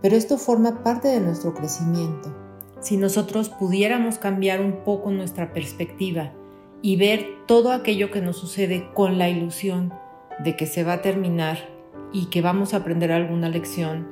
pero 0.02 0.14
esto 0.14 0.36
forma 0.36 0.82
parte 0.82 1.08
de 1.08 1.20
nuestro 1.20 1.54
crecimiento. 1.54 2.36
Si 2.80 2.98
nosotros 2.98 3.48
pudiéramos 3.48 4.18
cambiar 4.18 4.60
un 4.60 4.84
poco 4.84 5.10
nuestra 5.10 5.54
perspectiva 5.54 6.34
y 6.82 6.96
ver 6.96 7.26
todo 7.46 7.72
aquello 7.72 8.10
que 8.10 8.20
nos 8.20 8.36
sucede 8.36 8.90
con 8.92 9.16
la 9.16 9.30
ilusión 9.30 9.94
de 10.44 10.54
que 10.54 10.66
se 10.66 10.84
va 10.84 10.94
a 10.94 11.02
terminar 11.02 11.56
y 12.12 12.26
que 12.26 12.42
vamos 12.42 12.74
a 12.74 12.78
aprender 12.78 13.10
alguna 13.10 13.48
lección, 13.48 14.08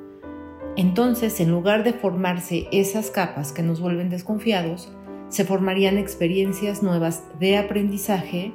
entonces 0.77 1.39
en 1.41 1.51
lugar 1.51 1.85
de 1.85 1.93
formarse 1.93 2.67
esas 2.73 3.11
capas 3.11 3.53
que 3.53 3.63
nos 3.63 3.79
vuelven 3.83 4.09
desconfiados, 4.09 4.91
se 5.29 5.45
formarían 5.45 5.99
experiencias 5.99 6.83
nuevas 6.83 7.25
de 7.39 7.59
aprendizaje 7.59 8.55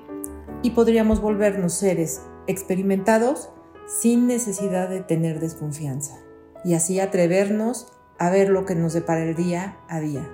y 0.63 0.71
podríamos 0.71 1.21
volvernos 1.21 1.73
seres 1.73 2.23
experimentados 2.48 3.50
sin 3.88 4.28
necesidad 4.28 4.90
de 4.90 5.02
tener 5.02 5.40
desconfianza 5.40 6.18
y 6.64 6.74
así 6.74 7.00
atrevernos 7.00 7.88
a 8.18 8.30
ver 8.30 8.50
lo 8.50 8.66
que 8.66 8.76
nos 8.76 8.94
depara 8.94 9.24
el 9.24 9.36
día 9.36 9.78
a 9.88 10.00
día. 10.00 10.28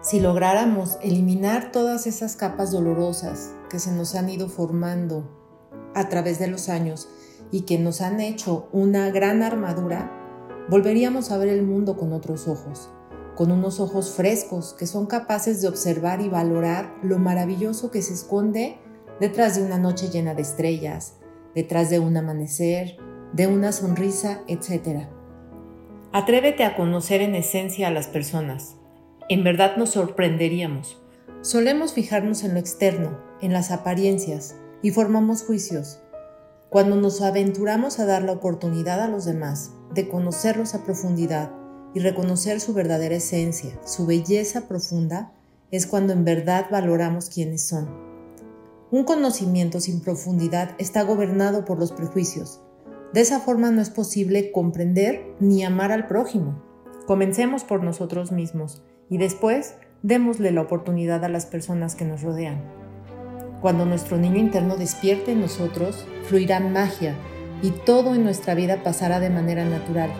Si 0.00 0.20
lográramos 0.20 0.98
eliminar 1.02 1.72
todas 1.72 2.06
esas 2.06 2.36
capas 2.36 2.70
dolorosas 2.70 3.52
que 3.68 3.78
se 3.78 3.92
nos 3.92 4.14
han 4.14 4.28
ido 4.28 4.48
formando 4.48 5.28
a 5.94 6.08
través 6.08 6.38
de 6.38 6.48
los 6.48 6.68
años 6.68 7.08
y 7.50 7.62
que 7.62 7.78
nos 7.78 8.00
han 8.00 8.20
hecho 8.20 8.68
una 8.72 9.10
gran 9.10 9.42
armadura, 9.42 10.12
volveríamos 10.68 11.30
a 11.30 11.38
ver 11.38 11.48
el 11.48 11.62
mundo 11.62 11.96
con 11.96 12.12
otros 12.12 12.46
ojos, 12.46 12.90
con 13.36 13.50
unos 13.50 13.80
ojos 13.80 14.12
frescos 14.12 14.74
que 14.78 14.86
son 14.86 15.06
capaces 15.06 15.60
de 15.60 15.68
observar 15.68 16.20
y 16.20 16.28
valorar 16.28 16.94
lo 17.02 17.18
maravilloso 17.18 17.90
que 17.90 18.02
se 18.02 18.14
esconde 18.14 18.78
detrás 19.20 19.56
de 19.56 19.62
una 19.62 19.78
noche 19.78 20.08
llena 20.08 20.34
de 20.34 20.42
estrellas, 20.42 21.14
detrás 21.58 21.90
de 21.90 21.98
un 21.98 22.16
amanecer, 22.16 22.98
de 23.32 23.48
una 23.48 23.72
sonrisa, 23.72 24.42
etc. 24.46 25.08
Atrévete 26.12 26.62
a 26.62 26.76
conocer 26.76 27.20
en 27.20 27.34
esencia 27.34 27.88
a 27.88 27.90
las 27.90 28.06
personas. 28.06 28.76
En 29.28 29.42
verdad 29.42 29.76
nos 29.76 29.90
sorprenderíamos. 29.90 31.02
Solemos 31.40 31.94
fijarnos 31.94 32.44
en 32.44 32.54
lo 32.54 32.60
externo, 32.60 33.18
en 33.42 33.52
las 33.52 33.72
apariencias, 33.72 34.54
y 34.82 34.92
formamos 34.92 35.42
juicios. 35.42 35.98
Cuando 36.70 36.94
nos 36.94 37.22
aventuramos 37.22 37.98
a 37.98 38.06
dar 38.06 38.22
la 38.22 38.30
oportunidad 38.30 39.00
a 39.00 39.08
los 39.08 39.24
demás 39.24 39.72
de 39.92 40.08
conocerlos 40.08 40.76
a 40.76 40.84
profundidad 40.84 41.50
y 41.92 41.98
reconocer 41.98 42.60
su 42.60 42.72
verdadera 42.72 43.16
esencia, 43.16 43.80
su 43.84 44.06
belleza 44.06 44.68
profunda, 44.68 45.32
es 45.72 45.88
cuando 45.88 46.12
en 46.12 46.24
verdad 46.24 46.66
valoramos 46.70 47.30
quiénes 47.30 47.66
son. 47.66 48.07
Un 48.90 49.04
conocimiento 49.04 49.80
sin 49.80 50.00
profundidad 50.00 50.70
está 50.78 51.02
gobernado 51.02 51.66
por 51.66 51.78
los 51.78 51.92
prejuicios. 51.92 52.62
De 53.12 53.20
esa 53.20 53.38
forma 53.38 53.70
no 53.70 53.82
es 53.82 53.90
posible 53.90 54.50
comprender 54.50 55.26
ni 55.40 55.62
amar 55.62 55.92
al 55.92 56.06
prójimo. 56.06 56.62
Comencemos 57.06 57.64
por 57.64 57.84
nosotros 57.84 58.32
mismos 58.32 58.82
y 59.10 59.18
después 59.18 59.74
démosle 60.02 60.52
la 60.52 60.62
oportunidad 60.62 61.22
a 61.22 61.28
las 61.28 61.44
personas 61.44 61.96
que 61.96 62.06
nos 62.06 62.22
rodean. 62.22 62.64
Cuando 63.60 63.84
nuestro 63.84 64.16
niño 64.16 64.38
interno 64.38 64.78
despierte 64.78 65.32
en 65.32 65.42
nosotros, 65.42 66.06
fluirá 66.24 66.58
magia 66.58 67.14
y 67.60 67.72
todo 67.72 68.14
en 68.14 68.24
nuestra 68.24 68.54
vida 68.54 68.82
pasará 68.82 69.20
de 69.20 69.28
manera 69.28 69.66
natural. 69.66 70.10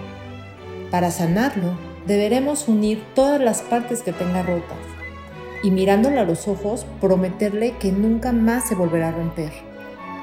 Para 0.91 1.11
sanarlo, 1.11 1.79
deberemos 2.07 2.69
unir 2.69 3.03
todas 3.15 3.41
las 3.41 3.63
partes 3.63 4.03
que 4.03 4.13
tenga 4.13 4.43
rotas 4.43 4.88
y 5.63 5.71
mirándolo 5.71 6.21
a 6.21 6.25
los 6.25 6.49
ojos, 6.49 6.87
prometerle 7.01 7.75
que 7.79 7.93
nunca 7.93 8.33
más 8.33 8.69
se 8.69 8.75
volverá 8.75 9.09
a 9.09 9.13
romper. 9.13 9.53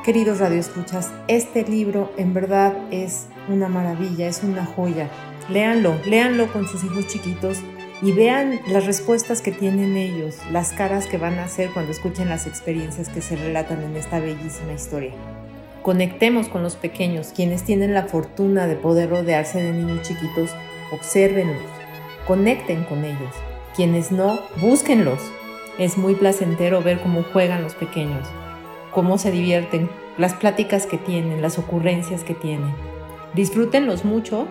Queridos 0.04 0.40
radioescuchas, 0.40 1.12
este 1.28 1.64
libro 1.64 2.12
en 2.18 2.34
verdad 2.34 2.78
es 2.92 3.26
una 3.50 3.68
maravilla, 3.68 4.28
es 4.28 4.44
una 4.44 4.66
joya. 4.66 5.10
Léanlo, 5.50 5.96
léanlo 6.06 6.52
con 6.54 6.68
sus 6.68 6.84
hijos 6.84 7.08
chiquitos 7.08 7.60
y 8.02 8.12
vean 8.12 8.60
las 8.68 8.86
respuestas 8.86 9.42
que 9.42 9.52
tienen 9.52 9.98
ellos, 9.98 10.38
las 10.52 10.74
caras 10.74 11.08
que 11.08 11.18
van 11.18 11.40
a 11.40 11.46
hacer 11.46 11.72
cuando 11.72 11.92
escuchen 11.92 12.30
las 12.30 12.46
experiencias 12.46 13.10
que 13.10 13.22
se 13.22 13.36
relatan 13.36 13.84
en 13.84 13.96
esta 13.96 14.20
bellísima 14.20 14.74
historia. 14.74 15.14
Conectemos 15.82 16.50
con 16.50 16.64
los 16.64 16.76
pequeños, 16.76 17.32
quienes 17.36 17.64
tienen 17.64 17.94
la 17.94 18.04
fortuna 18.04 18.68
de 18.68 18.76
poder 18.76 19.10
rodearse 19.10 19.62
de 19.62 19.72
niños 19.72 20.02
chiquitos, 20.02 20.52
obsérvenlos, 20.92 21.62
conecten 22.28 22.84
con 22.84 23.06
ellos. 23.06 23.34
Quienes 23.76 24.12
no, 24.12 24.40
búsquenlos. 24.62 25.20
Es 25.78 25.98
muy 25.98 26.16
placentero 26.16 26.82
ver 26.82 27.02
cómo 27.02 27.24
juegan 27.24 27.62
los 27.62 27.76
pequeños, 27.76 28.26
cómo 28.92 29.18
se 29.18 29.32
divierten, 29.32 29.90
las 30.18 30.34
pláticas 30.34 30.86
que 30.86 30.98
tienen, 30.98 31.42
las 31.42 31.60
ocurrencias 31.60 32.24
que 32.24 32.34
tienen. 32.34 32.74
Disfrútenlos 33.34 34.06
mucho 34.06 34.48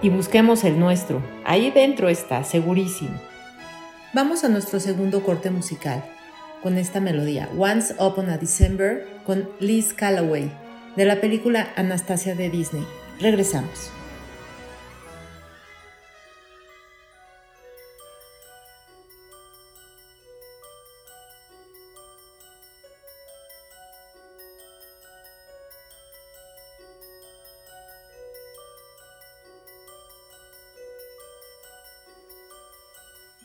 y 0.00 0.10
busquemos 0.10 0.62
el 0.62 0.78
nuestro. 0.78 1.20
Ahí 1.44 1.72
dentro 1.72 2.08
está, 2.08 2.44
segurísimo. 2.44 3.20
Vamos 4.14 4.44
a 4.44 4.48
nuestro 4.48 4.78
segundo 4.78 5.24
corte 5.24 5.50
musical 5.50 6.04
con 6.62 6.78
esta 6.78 7.00
melodía, 7.00 7.48
Once 7.58 7.92
Upon 7.98 8.30
a 8.30 8.38
December, 8.38 9.08
con 9.26 9.48
Liz 9.58 9.92
Callaway, 9.92 10.52
de 10.94 11.04
la 11.04 11.20
película 11.20 11.72
Anastasia 11.74 12.36
de 12.36 12.48
Disney. 12.48 12.86
Regresamos. 13.18 13.90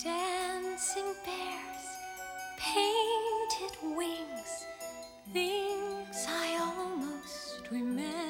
Dancing 0.03 1.15
bears, 1.25 1.87
painted 2.55 3.75
wings, 3.81 4.65
things 5.33 6.25
I 6.29 6.57
almost 6.61 7.71
remember, 7.71 8.26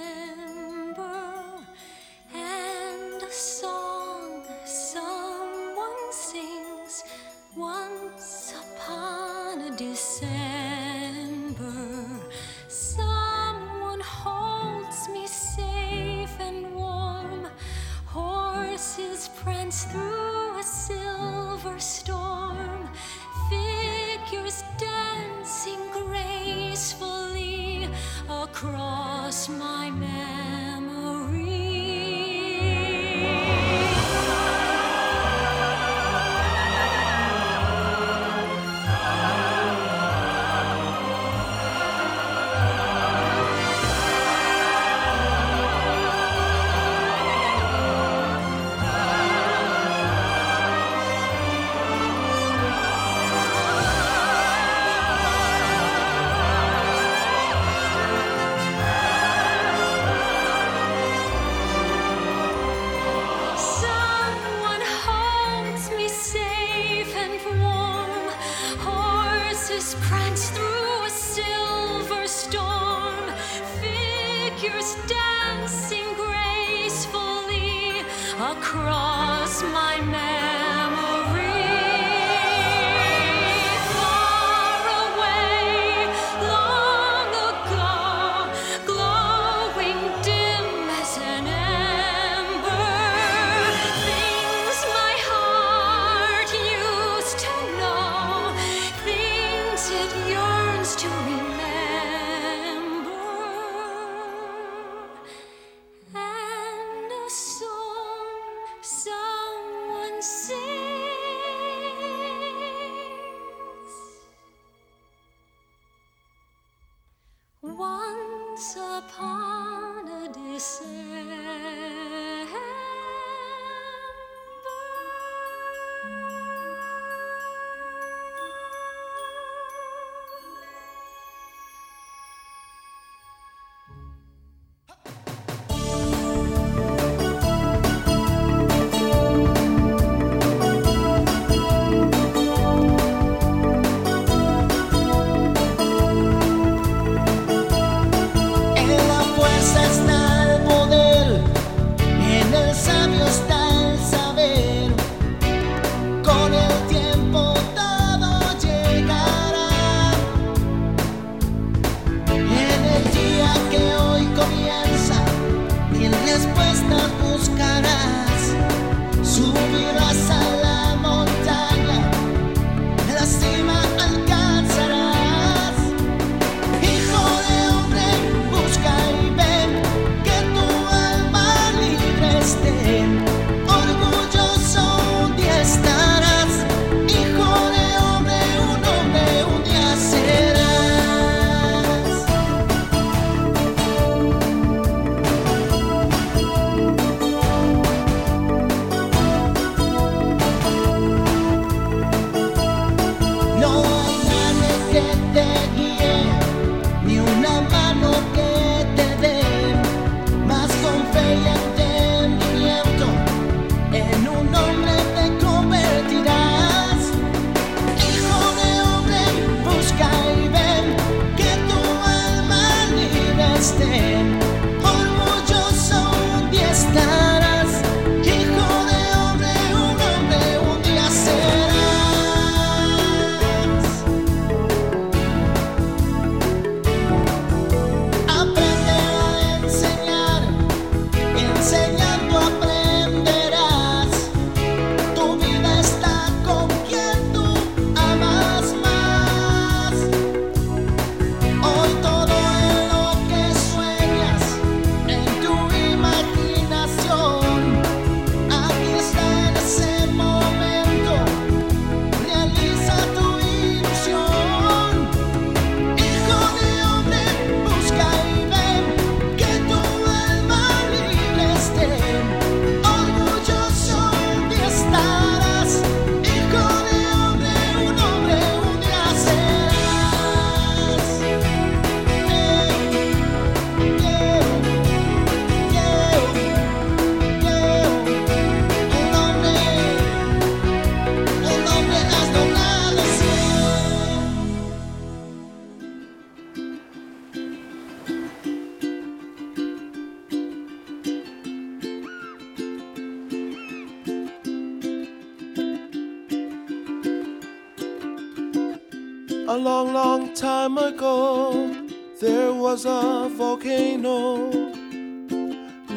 volcano 313.58 314.50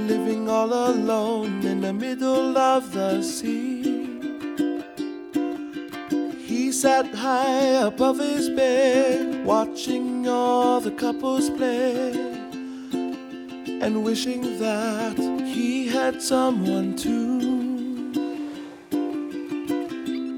living 0.07 0.49
all 0.49 0.73
alone 0.73 1.64
in 1.64 1.81
the 1.81 1.92
middle 1.92 2.57
of 2.57 2.92
the 2.92 3.23
sea. 3.23 3.83
He 6.38 6.73
sat 6.73 7.07
high 7.14 7.87
above 7.87 8.18
his 8.18 8.49
bed, 8.49 9.44
watching 9.44 10.27
all 10.27 10.81
the 10.81 10.90
couples 10.90 11.51
play, 11.51 12.12
and 13.83 14.05
wishing 14.05 14.59
that 14.59 15.18
he 15.44 15.88
had 15.88 16.23
someone 16.23 16.96
too. 16.96 17.40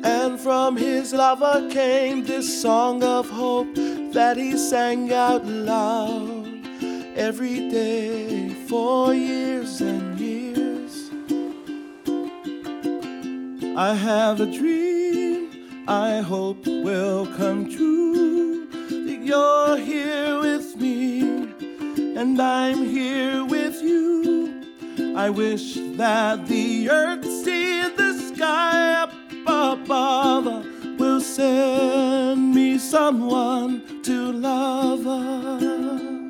And 0.04 0.40
from 0.40 0.76
his 0.76 1.12
lover 1.12 1.68
came 1.70 2.24
this 2.24 2.60
song 2.60 3.04
of 3.04 3.30
hope 3.30 3.74
that 4.12 4.36
he 4.36 4.56
sang 4.58 5.12
out 5.12 5.46
loud 5.46 6.41
every 7.22 7.70
day 7.70 8.48
for 8.68 9.14
years 9.14 9.80
and 9.80 10.18
years. 10.18 11.08
I 13.76 13.94
have 13.94 14.40
a 14.40 14.46
dream 14.46 15.48
I 15.86 16.20
hope 16.20 16.66
will 16.66 17.26
come 17.36 17.70
true 17.70 18.66
that 19.06 19.20
you're 19.22 19.76
here 19.76 20.40
with 20.40 20.76
me 20.76 21.20
and 22.20 22.42
I'm 22.42 22.84
here 22.84 23.44
with 23.44 23.80
you. 23.80 24.60
I 25.16 25.30
wish 25.30 25.74
that 26.02 26.48
the 26.48 26.90
earth 26.90 27.24
see 27.24 27.88
the 28.00 28.12
sky 28.34 28.94
up 28.94 29.12
above 29.46 30.66
will 30.98 31.20
send 31.20 32.52
me 32.52 32.78
someone 32.78 34.02
to 34.02 34.32
love. 34.32 36.21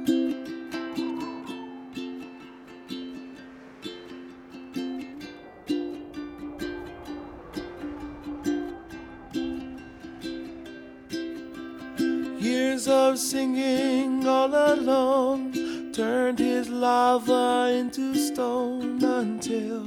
Years 12.82 12.88
of 12.88 13.16
singing 13.16 14.26
all 14.26 14.52
alone 14.52 15.92
turned 15.92 16.40
his 16.40 16.68
lava 16.68 17.72
into 17.72 18.16
stone 18.16 19.04
until 19.04 19.86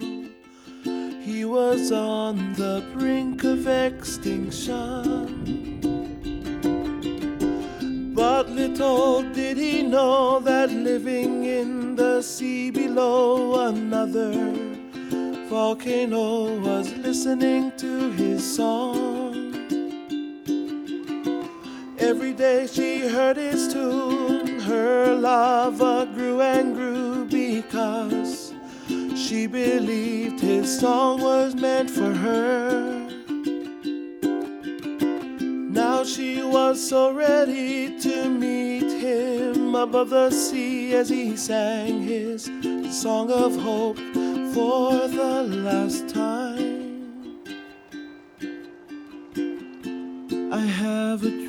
he 1.21 1.43
was 1.43 1.91
on 1.91 2.53
the 2.53 2.81
brink 2.93 3.43
of 3.43 3.67
extinction. 3.67 4.71
But 8.15 8.49
little 8.51 9.23
did 9.23 9.58
he 9.58 9.81
know 9.84 10.39
that 10.39 10.71
living 10.71 11.43
in 11.43 11.97
the 11.97 12.21
sea 12.21 12.69
below 12.71 13.67
another 13.67 14.31
volcano 15.49 16.58
was 16.62 16.95
listening 16.95 17.73
to 17.75 18.12
his 18.12 18.55
song. 18.55 19.14
Day 22.36 22.67
she 22.67 23.08
heard 23.08 23.38
his 23.38 23.71
tune, 23.71 24.60
her 24.62 25.15
lava 25.15 26.10
grew 26.13 26.41
and 26.41 26.76
grew 26.76 27.26
because 27.26 28.54
she 29.15 29.48
believed 29.48 30.41
his 30.41 30.80
song 30.80 31.21
was 31.21 31.56
meant 31.56 31.89
for 31.89 32.13
her. 32.13 33.10
Now 35.71 36.04
she 36.04 36.43
was 36.43 36.89
so 36.89 37.13
ready 37.13 37.98
to 38.00 38.30
meet 38.30 38.91
him 39.02 39.74
above 39.76 40.10
the 40.10 40.30
sea 40.30 40.93
as 40.93 41.08
he 41.10 41.38
sang 41.38 42.02
his 42.02 42.50
song 42.91 43.32
of 43.32 43.56
hope 43.62 43.98
for 44.54 45.08
the 45.08 45.43
last 45.63 46.10
time. 46.10 46.76
I 50.52 50.60
have 50.60 51.24
a 51.24 51.44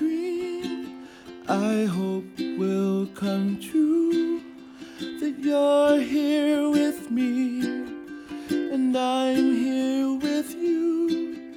I 1.56 1.86
hope 1.86 2.38
will 2.58 3.06
come 3.14 3.58
true 3.58 4.42
that 5.20 5.34
you're 5.38 5.98
here 5.98 6.68
with 6.68 7.10
me 7.10 7.60
and 8.50 8.94
I'm 8.94 9.54
here 9.54 10.12
with 10.18 10.54
you. 10.54 11.54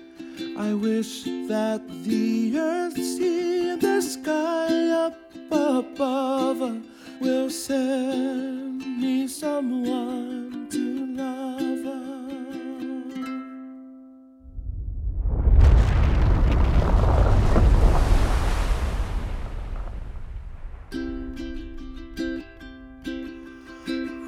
I 0.58 0.74
wish 0.74 1.24
that 1.50 1.82
the 2.06 2.58
earth, 2.58 2.96
sea, 2.96 3.72
and 3.72 3.82
the 3.82 4.02
sky 4.02 4.88
up 5.06 5.20
above 5.52 6.82
will 7.20 7.50
send 7.50 8.80
me 9.02 9.28
someone 9.28 10.49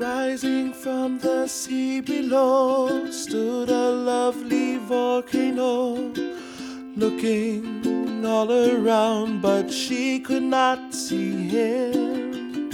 Rising 0.02 0.74
from 0.74 1.20
the 1.20 1.46
sea 1.46 2.02
below 2.02 3.12
stood 3.12 3.70
a 3.70 3.92
lovely 3.92 4.78
volcano, 4.78 5.94
looking 6.96 8.26
all 8.26 8.52
around, 8.52 9.44
but 9.44 9.72
she 9.72 10.20
could 10.20 10.42
not 10.42 10.92
see 10.92 11.48
him. 11.50 12.72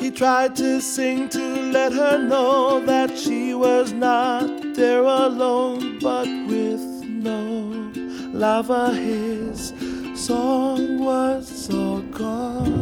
He 0.00 0.10
tried 0.10 0.56
to 0.56 0.80
sing 0.80 1.28
to 1.28 1.44
let 1.70 1.92
her 1.92 2.18
know 2.18 2.84
that 2.84 3.16
she 3.16 3.54
was 3.54 3.92
not 3.92 4.74
there 4.74 5.04
alone, 5.04 6.00
but 6.00 6.26
with 6.48 6.82
no 7.06 7.92
lava, 8.32 8.92
his 8.92 9.72
song 10.16 10.98
was 10.98 11.72
all 11.72 12.02
gone. 12.10 12.73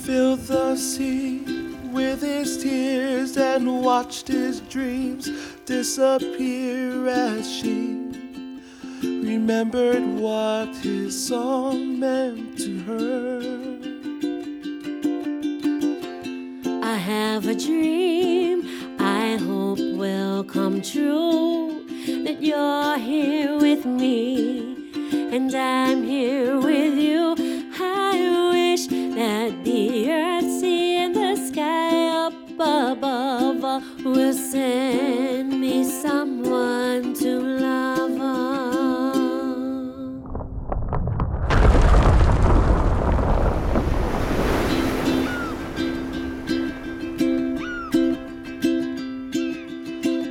Filled 0.00 0.40
the 0.40 0.74
sea 0.76 1.40
with 1.92 2.22
his 2.22 2.62
tears 2.62 3.36
and 3.36 3.82
watched 3.82 4.28
his 4.28 4.60
dreams 4.60 5.28
disappear 5.66 7.06
as 7.06 7.50
she 7.50 8.08
remembered 9.02 10.02
what 10.02 10.74
his 10.76 11.26
song 11.28 12.00
meant 12.00 12.58
to 12.58 12.80
her. 12.88 13.40
I 16.82 16.96
have 16.96 17.46
a 17.46 17.54
dream 17.54 18.96
I 18.98 19.36
hope 19.36 19.78
will 19.78 20.44
come 20.44 20.80
true 20.80 21.84
that 22.24 22.42
you're 22.42 22.98
here 22.98 23.58
with 23.58 23.84
me 23.84 24.76
and 25.10 25.54
I'm 25.54 26.04
here 26.04 26.58
with 26.58 26.96
you. 26.98 27.49
That 29.20 29.64
the 29.64 30.10
earth, 30.10 30.50
sea, 30.60 30.96
and 30.96 31.14
the 31.14 31.36
sky 31.36 32.08
up 32.24 32.32
above 32.58 33.62
All. 33.62 33.82
will 34.02 34.32
send 34.32 35.60
me 35.60 35.84
someone 35.84 37.12
to 37.20 37.38
love. 37.66 38.16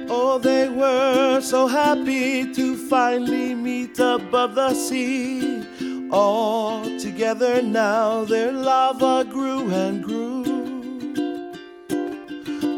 Oh, 0.10 0.39
they 0.41 0.67
were 0.67 1.41
so 1.41 1.67
happy 1.67 2.52
to 2.56 2.75
finally 2.89 3.54
meet 3.54 3.99
above 3.99 4.56
the 4.56 4.73
sea. 4.73 5.69
All 6.12 6.84
together 7.00 7.62
now, 7.62 8.26
their 8.26 8.52
lava 8.52 9.24
grew 9.30 9.69
and 9.69 10.04
grew. 10.04 10.43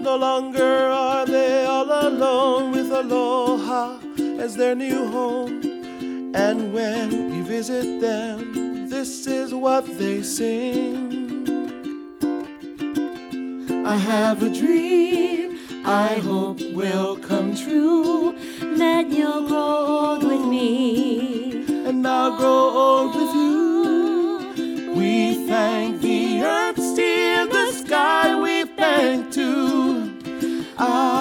No 0.01 0.15
longer 0.17 0.87
are 0.87 1.25
they 1.25 1.65
all 1.65 1.89
alone 2.07 2.71
with 2.71 2.91
Aloha 2.91 3.99
as 4.39 4.55
their 4.55 4.75
new 4.75 5.07
home. 5.07 5.61
And 6.35 6.73
when 6.73 7.31
we 7.31 7.41
visit 7.41 8.01
them, 8.01 8.89
this 8.89 9.27
is 9.27 9.53
what 9.53 9.85
they 9.97 10.21
sing. 10.23 11.47
I 13.85 13.95
have 13.95 14.43
a 14.43 14.49
dream 14.49 15.31
I 15.85 16.19
hope 16.19 16.61
will 16.73 17.17
come 17.17 17.55
true. 17.55 18.35
That 18.77 19.09
you'll 19.09 19.47
grow 19.47 19.87
old 19.87 20.23
with 20.23 20.45
me. 20.45 21.65
and 21.87 22.07
I'll 22.07 22.37
grow 22.37 22.69
old 22.69 23.13
I 30.81 31.20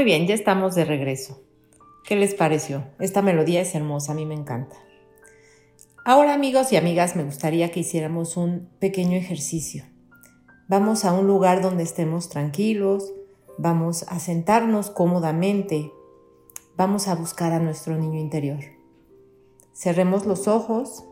Muy 0.00 0.06
bien, 0.06 0.26
ya 0.26 0.32
estamos 0.32 0.74
de 0.74 0.86
regreso. 0.86 1.42
¿Qué 2.06 2.16
les 2.16 2.34
pareció? 2.34 2.84
Esta 3.00 3.20
melodía 3.20 3.60
es 3.60 3.74
hermosa, 3.74 4.12
a 4.12 4.14
mí 4.14 4.24
me 4.24 4.34
encanta. 4.34 4.74
Ahora 6.06 6.32
amigos 6.32 6.72
y 6.72 6.76
amigas, 6.76 7.16
me 7.16 7.22
gustaría 7.22 7.70
que 7.70 7.80
hiciéramos 7.80 8.38
un 8.38 8.70
pequeño 8.78 9.18
ejercicio. 9.18 9.84
Vamos 10.68 11.04
a 11.04 11.12
un 11.12 11.26
lugar 11.26 11.60
donde 11.60 11.82
estemos 11.82 12.30
tranquilos, 12.30 13.12
vamos 13.58 14.06
a 14.08 14.20
sentarnos 14.20 14.88
cómodamente, 14.88 15.92
vamos 16.78 17.06
a 17.06 17.14
buscar 17.14 17.52
a 17.52 17.60
nuestro 17.60 17.98
niño 17.98 18.18
interior. 18.18 18.60
Cerremos 19.74 20.24
los 20.24 20.48
ojos 20.48 21.04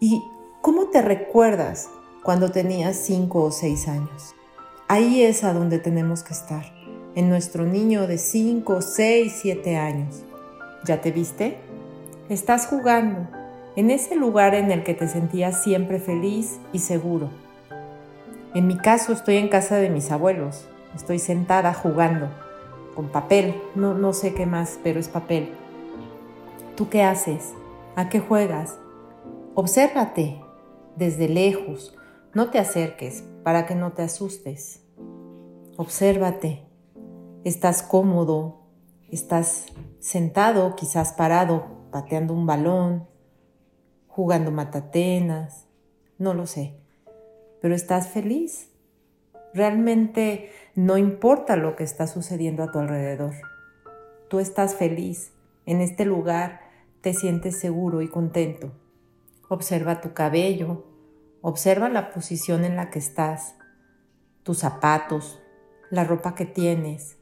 y 0.00 0.20
¿cómo 0.62 0.88
te 0.88 1.00
recuerdas 1.00 1.90
cuando 2.24 2.50
tenías 2.50 2.96
5 2.96 3.40
o 3.40 3.52
6 3.52 3.86
años? 3.86 4.34
Ahí 4.88 5.22
es 5.22 5.44
a 5.44 5.52
donde 5.52 5.78
tenemos 5.78 6.24
que 6.24 6.34
estar, 6.34 6.71
en 7.14 7.28
nuestro 7.28 7.64
niño 7.64 8.06
de 8.06 8.18
5, 8.18 8.80
6, 8.80 9.38
7 9.42 9.76
años. 9.76 10.22
¿Ya 10.84 11.00
te 11.00 11.10
viste? 11.10 11.58
Estás 12.28 12.66
jugando 12.66 13.28
en 13.76 13.90
ese 13.90 14.16
lugar 14.16 14.54
en 14.54 14.70
el 14.70 14.82
que 14.84 14.94
te 14.94 15.08
sentías 15.08 15.62
siempre 15.62 15.98
feliz 15.98 16.58
y 16.72 16.78
seguro. 16.78 17.28
En 18.54 18.66
mi 18.66 18.76
caso 18.76 19.12
estoy 19.12 19.36
en 19.36 19.48
casa 19.48 19.76
de 19.76 19.90
mis 19.90 20.10
abuelos, 20.10 20.68
estoy 20.94 21.18
sentada 21.18 21.72
jugando 21.72 22.28
con 22.94 23.08
papel, 23.08 23.54
no, 23.74 23.94
no 23.94 24.12
sé 24.12 24.34
qué 24.34 24.44
más, 24.44 24.78
pero 24.82 25.00
es 25.00 25.08
papel. 25.08 25.50
¿Tú 26.76 26.88
qué 26.88 27.02
haces? 27.02 27.54
¿A 27.96 28.08
qué 28.08 28.20
juegas? 28.20 28.78
Obsérvate 29.54 30.40
desde 30.96 31.28
lejos, 31.28 31.94
no 32.34 32.50
te 32.50 32.58
acerques 32.58 33.24
para 33.42 33.66
que 33.66 33.74
no 33.74 33.92
te 33.92 34.02
asustes. 34.02 34.80
Obsérvate. 35.76 36.71
Estás 37.44 37.82
cómodo, 37.82 38.68
estás 39.10 39.66
sentado, 39.98 40.76
quizás 40.76 41.12
parado, 41.12 41.88
pateando 41.90 42.34
un 42.34 42.46
balón, 42.46 43.08
jugando 44.06 44.52
matatenas, 44.52 45.66
no 46.18 46.34
lo 46.34 46.46
sé, 46.46 46.76
pero 47.60 47.74
estás 47.74 48.06
feliz. 48.06 48.70
Realmente 49.52 50.52
no 50.76 50.98
importa 50.98 51.56
lo 51.56 51.74
que 51.74 51.82
está 51.82 52.06
sucediendo 52.06 52.62
a 52.62 52.70
tu 52.70 52.78
alrededor. 52.78 53.34
Tú 54.28 54.38
estás 54.38 54.76
feliz. 54.76 55.32
En 55.66 55.80
este 55.80 56.04
lugar 56.04 56.60
te 57.00 57.12
sientes 57.12 57.58
seguro 57.58 58.02
y 58.02 58.08
contento. 58.08 58.70
Observa 59.48 60.00
tu 60.00 60.14
cabello, 60.14 60.86
observa 61.40 61.88
la 61.88 62.12
posición 62.12 62.64
en 62.64 62.76
la 62.76 62.90
que 62.90 63.00
estás, 63.00 63.56
tus 64.44 64.58
zapatos, 64.58 65.40
la 65.90 66.04
ropa 66.04 66.36
que 66.36 66.46
tienes. 66.46 67.18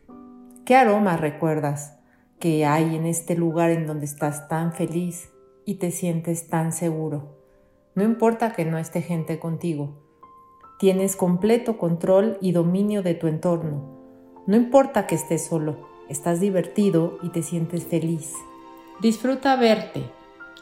¿Qué 0.65 0.77
aroma 0.77 1.17
recuerdas 1.17 1.99
que 2.39 2.65
hay 2.67 2.95
en 2.95 3.07
este 3.07 3.35
lugar 3.35 3.71
en 3.71 3.87
donde 3.87 4.05
estás 4.05 4.47
tan 4.49 4.73
feliz 4.73 5.31
y 5.65 5.77
te 5.77 5.91
sientes 5.91 6.49
tan 6.49 6.73
seguro? 6.73 7.39
No 7.95 8.05
importa 8.05 8.53
que 8.53 8.65
no 8.65 8.79
esté 8.79 9.03
gente 9.03 9.39
contigo. 9.39 9.99
Tienes 10.79 11.17
completo 11.17 11.77
control 11.77 12.39
y 12.41 12.53
dominio 12.53 13.03
de 13.03 13.15
tu 13.15 13.27
entorno. 13.27 13.99
No 14.47 14.57
importa 14.57 15.07
que 15.07 15.15
estés 15.15 15.47
solo, 15.47 15.89
estás 16.09 16.41
divertido 16.41 17.19
y 17.23 17.31
te 17.31 17.43
sientes 17.43 17.85
feliz. 17.87 18.33
Disfruta 19.01 19.57
verte. 19.57 20.05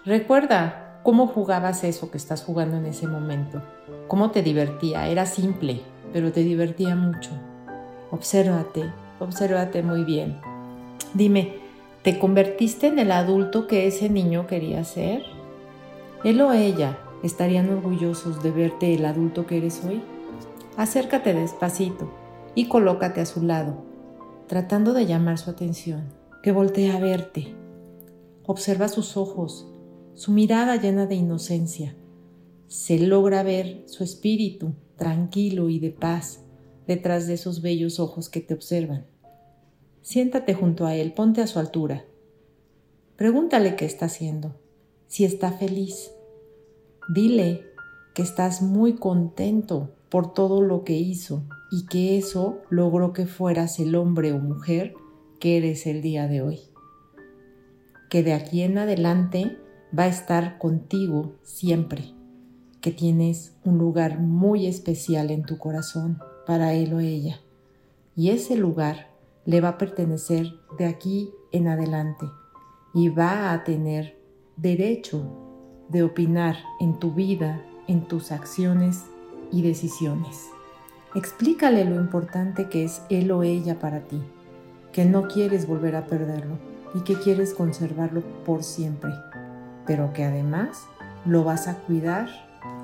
Recuerda 0.05 1.01
cómo 1.03 1.26
jugabas 1.26 1.84
eso 1.84 2.11
que 2.11 2.18
estás 2.18 2.44
jugando 2.44 2.76
en 2.76 2.86
ese 2.86 3.07
momento. 3.07 3.62
Cómo 4.07 4.30
te 4.30 4.42
divertía. 4.42 5.09
Era 5.09 5.26
simple, 5.26 5.82
pero 6.12 6.32
te 6.32 6.40
divertía 6.40 6.94
mucho. 6.96 7.30
Obsérvate, 8.11 8.84
obsérvate 9.19 9.83
muy 9.83 10.05
bien. 10.05 10.39
Dime, 11.14 11.55
¿te 12.03 12.19
convertiste 12.19 12.87
en 12.87 12.99
el 12.99 13.12
adulto 13.12 13.66
que 13.66 13.87
ese 13.87 14.09
niño 14.09 14.47
quería 14.47 14.85
ser? 14.85 15.23
Él 16.25 16.41
o 16.41 16.53
ella 16.53 16.99
estarían 17.23 17.71
orgullosos 17.71 18.43
de 18.43 18.51
verte 18.51 18.95
el 18.95 19.05
adulto 19.05 19.47
que 19.47 19.59
eres 19.59 19.83
hoy. 19.85 20.03
Acércate 20.77 21.35
despacito 21.35 22.11
y 22.55 22.66
colócate 22.66 23.21
a 23.21 23.27
su 23.27 23.43
lado, 23.43 23.85
tratando 24.47 24.93
de 24.93 25.07
llamar 25.07 25.39
su 25.39 25.51
atención, 25.51 26.12
que 26.43 26.53
voltee 26.53 26.91
a 26.91 27.01
verte. 27.01 27.55
Observa 28.45 28.89
sus 28.89 29.16
ojos, 29.16 29.69
su 30.14 30.33
mirada 30.33 30.77
llena 30.77 31.07
de 31.07 31.14
inocencia. 31.14 31.97
Se 32.66 32.99
logra 32.99 33.43
ver 33.43 33.85
su 33.87 34.05
espíritu 34.05 34.75
tranquilo 34.97 35.69
y 35.69 35.79
de 35.79 35.91
paz 35.91 36.45
detrás 36.89 37.26
de 37.26 37.34
esos 37.34 37.62
bellos 37.62 38.01
ojos 38.01 38.28
que 38.30 38.41
te 38.41 38.55
observan. 38.55 39.07
Siéntate 40.03 40.55
junto 40.55 40.86
a 40.86 40.97
él, 40.97 41.12
ponte 41.12 41.43
a 41.43 41.47
su 41.47 41.59
altura. 41.59 42.05
Pregúntale 43.14 43.76
qué 43.76 43.84
está 43.84 44.07
haciendo, 44.07 44.57
si 45.07 45.24
está 45.24 45.53
feliz. 45.53 46.11
Dile 47.14 47.62
que 48.14 48.22
estás 48.22 48.62
muy 48.62 48.95
contento 48.95 49.95
por 50.09 50.32
todo 50.32 50.62
lo 50.62 50.82
que 50.82 50.95
hizo 50.95 51.45
y 51.70 51.84
que 51.86 52.16
eso 52.16 52.62
logró 52.70 53.12
que 53.12 53.26
fueras 53.26 53.78
el 53.78 53.95
hombre 53.95 54.32
o 54.32 54.39
mujer 54.39 54.95
que 55.41 55.59
eres 55.59 55.86
el 55.86 56.01
día 56.01 56.26
de 56.26 56.41
hoy. 56.41 56.61
Que 58.09 58.22
de 58.22 58.32
aquí 58.32 58.62
en 58.62 58.78
adelante 58.78 59.59
va 59.97 60.05
a 60.05 60.09
estar 60.09 60.57
contigo 60.57 61.34
siempre, 61.43 62.14
que 62.80 62.93
tienes 62.93 63.55
un 63.62 63.76
lugar 63.76 64.20
muy 64.20 64.66
especial 64.66 65.30
en 65.30 65.43
tu 65.43 65.59
corazón 65.59 66.18
para 66.49 66.72
él 66.72 66.94
o 66.94 67.01
ella. 67.01 67.40
Y 68.16 68.30
ese 68.30 68.57
lugar 68.57 69.11
le 69.44 69.61
va 69.61 69.68
a 69.68 69.78
pertenecer 69.78 70.46
de 70.78 70.86
aquí 70.86 71.30
en 71.53 71.68
adelante 71.68 72.24
y 72.94 73.11
va 73.11 73.53
a 73.53 73.64
tener 73.64 74.18
derecho 74.57 75.22
de 75.90 76.03
opinar 76.03 76.57
en 76.80 76.99
tu 76.99 77.12
vida, 77.12 77.62
en 77.86 78.09
tus 78.09 78.32
acciones 78.32 79.05
y 79.53 79.61
decisiones. 79.61 80.46
Explícale 81.14 81.84
lo 81.84 81.96
importante 81.96 82.70
que 82.70 82.82
es 82.82 83.03
él 83.11 83.30
o 83.30 83.42
ella 83.42 83.78
para 83.78 84.01
ti, 84.05 84.22
que 84.90 85.05
no 85.05 85.28
quieres 85.28 85.66
volver 85.66 85.96
a 85.96 86.07
perderlo 86.07 86.57
y 86.94 87.01
que 87.01 87.16
quieres 87.16 87.53
conservarlo 87.53 88.22
por 88.46 88.62
siempre, 88.62 89.11
pero 89.86 90.14
que 90.14 90.24
además 90.24 90.86
lo 91.26 91.44
vas 91.44 91.68
a 91.68 91.76
cuidar 91.80 92.30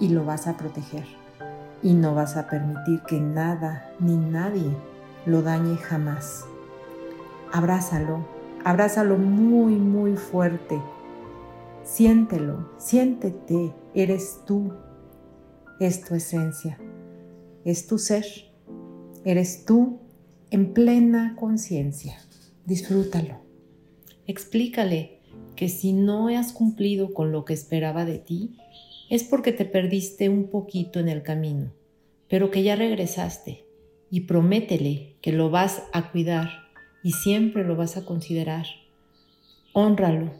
y 0.00 0.08
lo 0.08 0.26
vas 0.26 0.48
a 0.48 0.58
proteger 0.58 1.23
y 1.85 1.93
no 1.93 2.14
vas 2.14 2.37
a 2.37 2.49
permitir 2.49 3.03
que 3.03 3.20
nada 3.20 3.93
ni 4.01 4.16
nadie 4.16 4.74
lo 5.26 5.43
dañe 5.43 5.76
jamás. 5.76 6.47
Abrázalo, 7.53 8.26
abrázalo 8.64 9.18
muy, 9.18 9.76
muy 9.76 10.16
fuerte. 10.16 10.80
Siéntelo, 11.85 12.70
siéntete, 12.78 13.74
eres 13.95 14.41
tú, 14.47 14.72
es 15.78 16.03
tu 16.03 16.14
esencia, 16.14 16.78
es 17.66 17.87
tu 17.87 17.99
ser, 17.99 18.24
eres 19.24 19.66
tú 19.66 20.01
en 20.51 20.72
plena 20.72 21.37
conciencia. 21.37 22.16
Disfrútalo. 22.64 23.43
Explícale 24.26 25.20
que 25.55 25.68
si 25.68 25.93
no 25.93 26.28
has 26.28 26.55
cumplido 26.55 27.12
con 27.12 27.30
lo 27.30 27.45
que 27.45 27.53
esperaba 27.53 28.07
de 28.07 28.18
ti, 28.18 28.57
es 29.11 29.24
porque 29.24 29.52
te 29.52 29.64
perdiste 29.64 30.28
un 30.28 30.48
poquito 30.48 31.00
en 31.00 31.09
el 31.09 31.22
camino, 31.22 31.72
pero 32.28 32.50
que 32.50 32.62
ya 32.62 32.76
regresaste 32.76 33.64
y 34.11 34.20
prométele 34.22 35.16
que 35.20 35.32
lo 35.32 35.50
vas 35.50 35.82
a 35.92 36.11
cuidar 36.11 36.48
y 37.02 37.12
siempre 37.12 37.64
lo 37.64 37.76
vas 37.76 37.96
a 37.96 38.05
considerar. 38.05 38.66
Hónralo. 39.72 40.32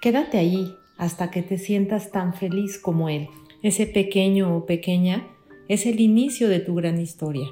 Quédate 0.00 0.38
ahí 0.38 0.74
hasta 0.96 1.30
que 1.30 1.42
te 1.42 1.58
sientas 1.58 2.10
tan 2.10 2.34
feliz 2.34 2.78
como 2.78 3.08
él. 3.08 3.28
Ese 3.62 3.86
pequeño 3.86 4.56
o 4.56 4.66
pequeña 4.66 5.28
es 5.68 5.86
el 5.86 6.00
inicio 6.00 6.48
de 6.48 6.60
tu 6.60 6.74
gran 6.74 7.00
historia. 7.00 7.48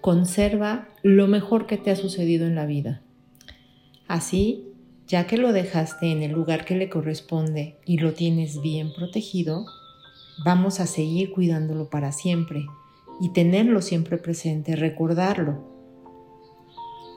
Conserva 0.00 0.88
lo 1.02 1.26
mejor 1.26 1.66
que 1.66 1.78
te 1.78 1.90
ha 1.90 1.96
sucedido 1.96 2.46
en 2.46 2.54
la 2.54 2.66
vida. 2.66 3.02
Así 4.06 4.71
ya 5.06 5.26
que 5.26 5.36
lo 5.36 5.52
dejaste 5.52 6.10
en 6.10 6.22
el 6.22 6.32
lugar 6.32 6.64
que 6.64 6.76
le 6.76 6.88
corresponde 6.88 7.76
y 7.84 7.98
lo 7.98 8.12
tienes 8.12 8.62
bien 8.62 8.92
protegido, 8.92 9.66
vamos 10.44 10.80
a 10.80 10.86
seguir 10.86 11.32
cuidándolo 11.32 11.90
para 11.90 12.12
siempre 12.12 12.66
y 13.20 13.30
tenerlo 13.30 13.82
siempre 13.82 14.18
presente, 14.18 14.76
recordarlo. 14.76 15.62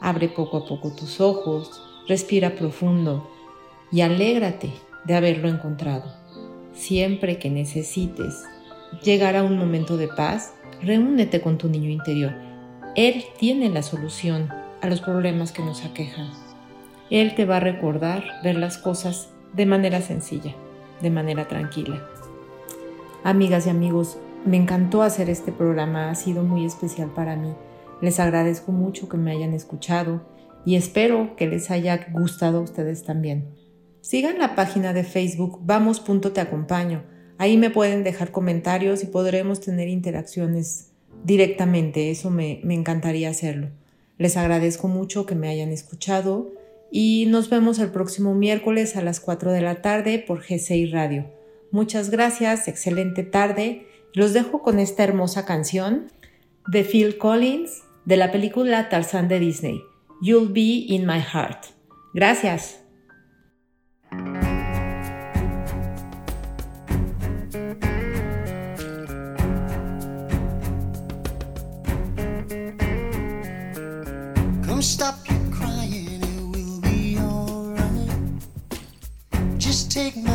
Abre 0.01 0.29
poco 0.29 0.57
a 0.57 0.65
poco 0.67 0.93
tus 0.93 1.21
ojos, 1.21 1.81
respira 2.07 2.55
profundo 2.55 3.29
y 3.91 4.01
alégrate 4.01 4.71
de 5.05 5.15
haberlo 5.15 5.47
encontrado. 5.47 6.13
Siempre 6.73 7.39
que 7.39 7.49
necesites 7.49 8.43
llegar 9.03 9.36
a 9.36 9.43
un 9.43 9.57
momento 9.57 9.97
de 9.97 10.07
paz, 10.07 10.53
reúnete 10.81 11.41
con 11.41 11.57
tu 11.57 11.69
niño 11.69 11.89
interior. 11.89 12.33
Él 12.95 13.23
tiene 13.39 13.69
la 13.69 13.83
solución 13.83 14.49
a 14.81 14.88
los 14.88 15.01
problemas 15.01 15.51
que 15.51 15.63
nos 15.63 15.83
aquejan. 15.83 16.45
Él 17.10 17.36
te 17.36 17.45
va 17.45 17.58
a 17.58 17.60
recordar 17.60 18.24
ver 18.43 18.56
las 18.56 18.78
cosas 18.78 19.30
de 19.53 19.66
manera 19.66 20.01
sencilla, 20.01 20.56
de 21.01 21.12
manera 21.12 21.47
tranquila. 21.47 22.03
Amigas 23.24 23.68
y 23.68 23.70
amigos, 23.70 24.18
me 24.45 24.58
encantó 24.58 25.01
hacer 25.01 25.30
este 25.30 25.51
programa, 25.51 26.10
ha 26.10 26.16
sido 26.16 26.43
muy 26.43 26.66
especial 26.66 27.10
para 27.10 27.36
mí. 27.36 27.53
Les 28.01 28.20
agradezco 28.20 28.72
mucho 28.72 29.08
que 29.08 29.18
me 29.18 29.32
hayan 29.32 29.53
escuchado 29.53 30.22
y 30.66 30.76
espero 30.76 31.36
que 31.36 31.47
les 31.47 31.72
haya 31.72 32.08
gustado 32.12 32.60
a 32.60 32.62
ustedes 32.62 33.03
también. 33.03 33.49
Sigan 34.01 34.39
la 34.39 34.56
página 34.56 34.93
de 34.93 35.03
Facebook 35.03 35.60
vamos.te 35.64 36.41
acompaño. 36.41 37.03
Ahí 37.38 37.58
me 37.58 37.70
pueden 37.70 38.03
dejar 38.03 38.32
comentarios 38.32 39.03
y 39.03 39.08
podremos 39.08 39.60
tener 39.60 39.89
interacciones 39.89 40.91
directamente. 41.24 42.12
Eso 42.12 42.30
me 42.30 42.62
encantaría 42.70 43.30
hacerlo. 43.30 43.70
Les 44.18 44.38
agradezco 44.38 44.88
mucho 44.88 45.26
que 45.26 45.36
me 45.36 45.49
hayan 45.49 45.70
escuchado 45.70 46.51
y 46.91 47.25
nos 47.27 47.49
vemos 47.49 47.79
el 47.79 47.89
próximo 47.89 48.33
miércoles 48.33 48.95
a 48.95 49.01
las 49.01 49.19
4 49.19 49.51
de 49.51 49.61
la 49.61 49.81
tarde 49.81 50.23
por 50.25 50.43
G6 50.43 50.91
Radio. 50.91 51.31
Muchas 51.71 52.09
gracias, 52.09 52.67
excelente 52.67 53.23
tarde. 53.23 53.88
Los 54.13 54.33
dejo 54.33 54.61
con 54.61 54.79
esta 54.79 55.03
hermosa 55.03 55.45
canción 55.45 56.11
de 56.67 56.83
Phil 56.83 57.17
Collins 57.17 57.83
de 58.05 58.17
la 58.17 58.31
película 58.31 58.89
Tarzán 58.89 59.27
de 59.27 59.39
Disney, 59.39 59.81
You'll 60.21 60.53
Be 60.53 60.86
in 60.88 61.05
My 61.05 61.19
Heart. 61.19 61.65
Gracias. 62.13 62.81
take 79.96 80.18
my 80.18 80.34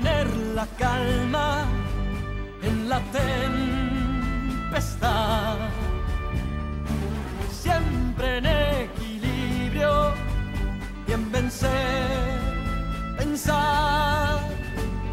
mantener 0.00 0.26
la 0.54 0.66
calma 0.78 1.64
en 2.62 2.88
la 2.88 3.00
tempestad. 4.72 4.86
Siempre 7.50 8.38
en 8.38 8.46
equilibrio 8.46 10.14
y 11.06 11.12
en 11.12 11.30
vencer, 11.30 12.40
pensar. 13.18 14.40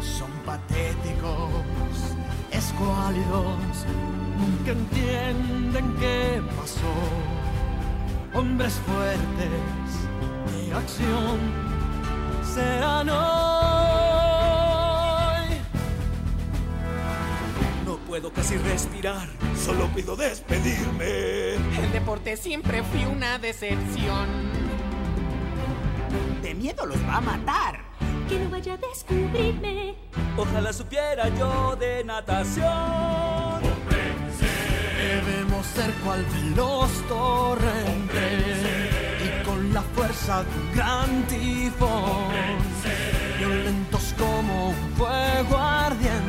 Son 0.00 0.30
patéticos, 0.46 1.50
escuálidos, 2.50 3.84
nunca 4.38 4.72
entienden 4.72 5.96
qué 6.00 6.42
pasó. 6.56 6.94
Hombres 8.34 8.74
fuertes 8.86 9.90
de 10.50 10.74
acción 10.74 11.38
serán 12.54 13.08
hoy. 13.10 13.47
puedo 18.20 18.34
casi 18.34 18.56
respirar. 18.56 19.28
Solo 19.56 19.86
pido 19.94 20.16
despedirme. 20.16 21.54
El 21.54 21.92
deporte 21.92 22.36
siempre 22.36 22.82
fue 22.82 23.06
una 23.06 23.38
decepción. 23.38 24.26
De 26.42 26.52
miedo 26.52 26.84
los 26.84 26.98
va 27.06 27.18
a 27.18 27.20
matar. 27.20 27.80
Que 28.28 28.40
no 28.40 28.50
vaya 28.50 28.74
a 28.74 28.76
descubrirme. 28.76 29.94
Ojalá 30.36 30.72
supiera 30.72 31.28
yo 31.36 31.76
de 31.76 32.02
natación. 32.02 33.62
Debemos 34.98 35.64
ser 35.66 35.92
cual 36.04 36.24
veloz 36.24 36.90
torrente 37.06 38.24
y 39.24 39.44
con 39.44 39.72
la 39.72 39.82
fuerza 39.82 40.42
de 40.42 40.60
un 40.60 40.72
gran 40.74 41.22
tifón, 41.28 42.34
violentos 43.38 44.12
como 44.18 44.70
un 44.70 44.74
fuego 44.96 45.56
ardiente 45.56 46.27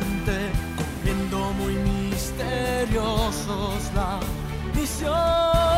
source 3.32 3.94
love 3.94 4.76
is 4.76 5.02
yours. 5.02 5.69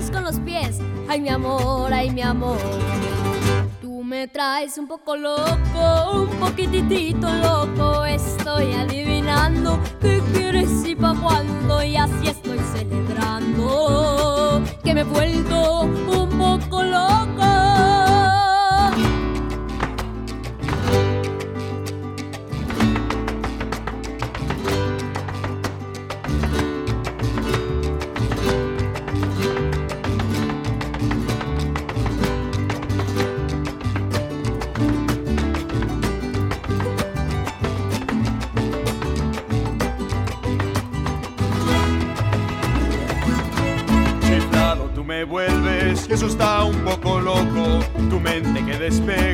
Con 0.00 0.24
los 0.24 0.40
pies, 0.40 0.78
ay 1.06 1.20
mi 1.20 1.28
amor, 1.28 1.92
ay 1.92 2.10
mi 2.10 2.22
amor. 2.22 2.56
Tú 3.82 4.02
me 4.02 4.26
traes 4.26 4.78
un 4.78 4.88
poco 4.88 5.16
loco, 5.16 6.12
un 6.14 6.28
poquitito 6.40 7.28
loco. 7.30 8.06
Estoy 8.06 8.72
adivinando 8.72 9.78
qué 10.00 10.22
quieres 10.32 10.70
y 10.86 10.94
pa' 10.96 11.14
cuándo. 11.14 11.82
Y 11.82 11.96
así 11.96 12.28
estoy 12.28 12.58
celebrando 12.74 14.62
que 14.82 14.94
me 14.94 15.02
he 15.02 15.04
vuelto 15.04 15.82
un 15.82 16.38
poco 16.38 16.82
loco. 16.82 17.31
Eso 46.12 46.26
está 46.26 46.64
un 46.64 46.76
poco 46.84 47.20
loco. 47.20 47.80
Tu 48.10 48.20
mente 48.20 48.64
que 48.64 48.78
despega. 48.78 49.31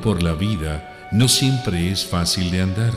Por 0.00 0.22
la 0.22 0.34
vida 0.34 1.08
no 1.12 1.28
siempre 1.28 1.90
es 1.90 2.04
fácil 2.04 2.50
de 2.50 2.62
andar. 2.62 2.92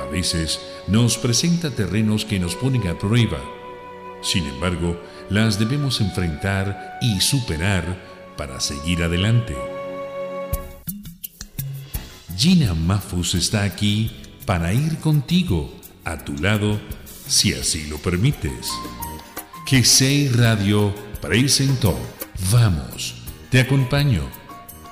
A 0.00 0.10
veces 0.10 0.60
nos 0.86 1.18
presenta 1.18 1.70
terrenos 1.70 2.24
que 2.24 2.38
nos 2.38 2.54
ponen 2.54 2.86
a 2.88 2.98
prueba. 2.98 3.38
Sin 4.22 4.46
embargo, 4.46 5.00
las 5.28 5.58
debemos 5.58 6.00
enfrentar 6.00 6.98
y 7.00 7.20
superar 7.20 7.84
para 8.36 8.60
seguir 8.60 9.02
adelante. 9.02 9.56
Gina 12.36 12.74
Mafus 12.74 13.34
está 13.34 13.64
aquí 13.64 14.10
para 14.46 14.72
ir 14.72 14.98
contigo, 14.98 15.72
a 16.04 16.24
tu 16.24 16.36
lado, 16.38 16.80
si 17.26 17.52
así 17.52 17.86
lo 17.86 17.98
permites. 17.98 18.70
GCI 19.70 20.28
Radio 20.30 20.94
presentó 21.20 21.96
Vamos, 22.50 23.14
te 23.50 23.60
acompaño 23.60 24.39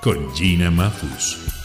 con 0.00 0.34
Gina 0.34 0.70
Mafus. 0.70 1.57